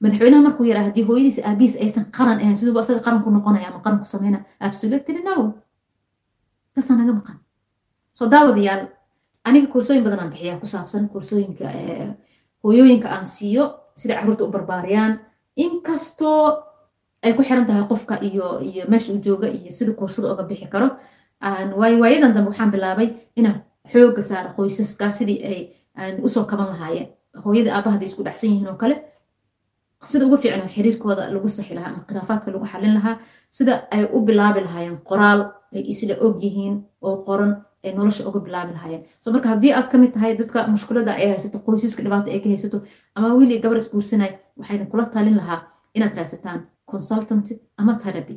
madaxweynaha 0.03 0.43
markuu 0.47 0.65
yaraa 0.71 0.85
haddii 0.89 1.05
hooyadiisa 1.09 1.43
aabihiis 1.49 1.77
aysan 1.85 2.05
qaran 2.17 2.39
ahayn 2.43 2.57
siduu 2.61 2.79
asaga 2.81 3.01
qaran 3.07 3.23
ku 3.25 3.31
noqonaya 3.31 3.69
ama 3.71 3.81
qaran 3.85 3.99
ku 4.03 4.07
sameynaya 4.15 4.45
absolutely 4.61 5.23
no. 5.29 5.35
Taasaa 6.75 6.97
naga 6.97 7.13
maqan. 7.19 7.37
Soo 8.13 8.29
daawadayaal 8.33 8.83
aniga 9.45 9.67
koorsooyin 9.73 10.05
badan 10.07 10.31
bixiyaa 10.33 10.61
ku 10.63 10.67
saabsan 10.67 11.09
koorsooyinka 11.13 11.67
hooyooyinka 12.65 13.09
aan 13.15 13.27
siiyo 13.27 13.65
sida 14.01 14.15
carruurta 14.19 14.45
u 14.45 14.51
barbaariyaan. 14.55 15.13
Inkastoo 15.57 16.63
ay 17.23 17.33
ku 17.37 17.43
xiran 17.43 17.67
tahay 17.67 17.85
qofka 17.91 18.15
iyo 18.29 18.61
iyo 18.61 18.85
meesha 18.89 19.13
uu 19.13 19.19
jooga 19.27 19.49
iyo 19.49 19.73
sida 19.73 19.93
koorsada 19.93 20.29
oga 20.33 20.43
bixi 20.51 20.67
karo 20.75 20.89
waayadan 22.01 22.33
dambe 22.35 22.49
waxaan 22.51 22.71
bilaabay 22.71 23.09
inaan 23.37 23.59
xooga 23.93 24.23
saaro 24.23 24.51
qoysaska 24.57 25.11
sidii 25.19 25.39
ay 25.51 25.61
u 26.23 26.29
soo 26.29 26.45
kaban 26.45 26.67
lahaayeen 26.73 27.09
hooyada 27.45 27.71
aabaha 27.77 27.95
haday 27.97 28.09
isku 28.11 28.23
dhacsan 28.27 28.51
yihiin 28.51 28.69
oo 28.73 28.77
kale 28.83 28.95
sida 30.11 30.27
ugu 30.27 30.37
fiican 30.43 30.69
xiriirkooda 30.75 31.23
lagu 31.35 31.49
saxi 31.57 31.75
lahaa 31.79 31.91
ama 31.95 32.03
khilaafaadka 32.09 32.49
lagu 32.55 32.67
xalin 32.73 32.95
lahaa 32.99 33.17
sida 33.57 33.73
ay 33.95 34.03
u 34.17 34.19
bilaabi 34.27 34.61
lahaayeen 34.67 34.99
qoraal 35.11 35.41
ay 35.77 35.83
isla 35.93 36.15
og 36.25 36.35
yihiin 36.45 36.75
oo 37.07 37.17
qoran 37.27 37.53
ay 37.85 37.93
nolosha 37.99 38.23
uga 38.29 38.41
bilaabi 38.47 38.73
lahaayeen. 38.77 39.03
So 39.23 39.27
marka 39.33 39.49
haddii 39.53 39.73
aad 39.79 39.89
ka 39.93 39.97
mid 40.03 40.13
tahay 40.17 40.33
dadka 40.41 40.59
mushkulada 40.75 41.13
ay 41.21 41.29
haysato 41.33 41.59
qoysaska 41.67 42.01
dhibaata 42.05 42.29
ay 42.35 42.41
ka 42.45 42.49
haysato 42.53 42.79
ama 43.17 43.29
wili 43.39 43.55
gabar 43.65 43.77
isguursanay 43.83 44.33
waxaydan 44.59 44.87
kula 44.93 45.05
talin 45.15 45.37
lahaa 45.41 45.61
inaad 45.97 46.15
raadsataan 46.19 46.61
consultant 46.93 47.47
ama 47.81 47.93
therapy. 48.05 48.37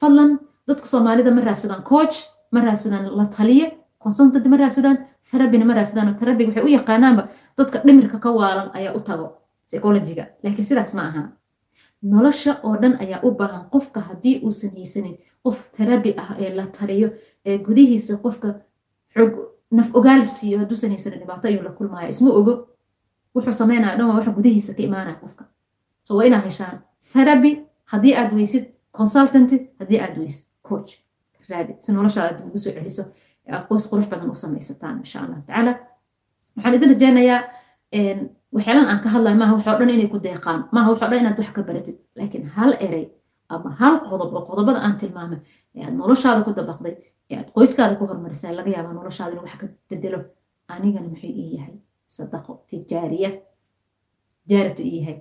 Fadlan 0.00 0.30
dadka 0.68 0.86
soomaalida 0.92 1.30
ma 1.36 1.40
raadsadaan 1.48 1.82
coach 1.92 2.16
ma 2.52 2.60
raadsadaan 2.66 3.04
la 3.18 3.24
taliye 3.36 3.66
consultant 4.04 4.46
ma 4.52 4.56
raadsadaan 4.62 4.98
therapyna 5.30 5.64
ma 5.64 5.74
raadsadaan 5.78 6.08
oo 6.08 6.14
therapy 6.20 6.44
waxay 6.46 6.64
u 6.68 6.70
yaqaanaanba 6.78 7.22
dadka 7.58 7.76
dhimirka 7.86 8.18
ka 8.24 8.30
waalan 8.38 8.68
ayaa 8.78 8.94
u 8.98 9.00
tago 9.08 9.26
psychologiga 9.66 10.24
laakiin 10.42 10.66
sidaas 10.70 10.94
ma 10.94 11.02
aha. 11.08 11.22
Nolosha 12.02 12.52
oo 12.66 12.76
dhan 12.82 12.94
ayaa 13.04 13.20
u 13.26 13.30
baahan 13.38 13.64
qofka 13.74 14.00
haddii 14.08 14.40
uusan 14.44 14.70
haysanin 14.76 15.16
qof 15.44 15.58
therapy 15.76 16.10
ah 16.22 16.30
ee 16.42 16.50
la 16.58 16.66
taliyo 16.76 17.08
ee 17.46 17.58
gudihiisa 17.66 18.16
qofka 18.24 18.48
xog 19.14 19.32
naf 19.70 19.88
ogaal 19.98 20.24
siiyo 20.24 20.58
hadduusan 20.62 20.90
haysanin 20.94 21.18
dhibaato 21.20 21.48
ayuu 21.48 21.62
la 21.68 21.70
kulmaya 21.78 22.08
isma 22.08 22.30
ogo 22.40 22.52
wuxuu 23.34 23.52
sameynaya 23.60 23.96
dhan 23.98 24.06
waa 24.08 24.16
waxa 24.18 24.30
gudihiisa 24.38 24.74
ka 24.76 24.82
imaanaya 24.82 25.16
qofka. 25.22 25.44
So 26.04 26.16
waa 26.16 26.24
inaad 26.28 26.44
heshaan 26.48 26.76
therapy 27.12 27.50
haddii 27.92 28.14
aad 28.20 28.30
weysid 28.38 28.64
consultant 28.98 29.50
haddii 29.78 30.00
aad 30.04 30.16
weysid 30.18 30.44
coach. 30.68 30.92
Raadi 31.50 31.72
si 31.78 31.92
noloshaada 31.92 32.32
dib 32.38 32.46
ugu 32.48 32.58
soo 32.58 32.72
celiso 32.72 33.02
aad 33.50 33.64
qoys 33.68 33.84
qurux 33.90 34.06
badan 34.12 34.30
u 34.30 34.34
samaysataan 34.44 34.96
insha 35.04 35.18
allahu 35.24 35.42
tacaala. 35.46 35.72
Waxaan 36.56 36.74
idin 36.76 36.88
rajaynayaa 36.94 37.40
waxyaalan 38.54 38.86
aan 38.90 39.00
ka 39.04 39.08
hadlayo 39.14 39.36
maaha 39.42 39.54
waxoo 39.58 39.78
dhan 39.80 39.90
inay 39.96 40.08
ku 40.14 40.18
deeqaan 40.26 40.60
maaha 40.74 40.88
waxoo 40.92 41.08
dhan 41.10 41.20
inaad 41.22 41.38
wax 41.40 41.50
ka 41.56 41.62
baratid. 41.68 41.96
Laakiin 42.16 42.44
hal 42.56 42.72
erey 42.86 43.06
ama 43.54 43.70
hal 43.80 43.94
qodob 44.08 44.30
oo 44.36 44.44
qodobada 44.50 44.78
aan 44.86 44.96
tilmaamay 45.00 45.40
ee 45.76 45.84
aad 45.86 45.94
noloshaada 46.00 46.40
ku 46.46 46.50
dabaqday 46.58 46.94
ee 47.30 47.36
aad 47.40 47.48
qoyskaada 47.56 47.94
ku 47.98 48.04
hormarisay 48.10 48.52
laga 48.58 48.70
yaabaa 48.76 48.94
noloshaada 48.98 49.32
inuu 49.34 49.44
wax 49.48 49.56
ka 49.62 49.66
bedelo 49.90 50.18
anigana 50.74 51.08
muxuu 51.12 51.30
ii 51.42 51.50
yahay? 51.56 51.74
Sadaqo 52.16 52.52
tijaariya 52.68 53.30
jaaratu 54.50 54.82
ii 54.82 54.96
yahay 55.00 55.16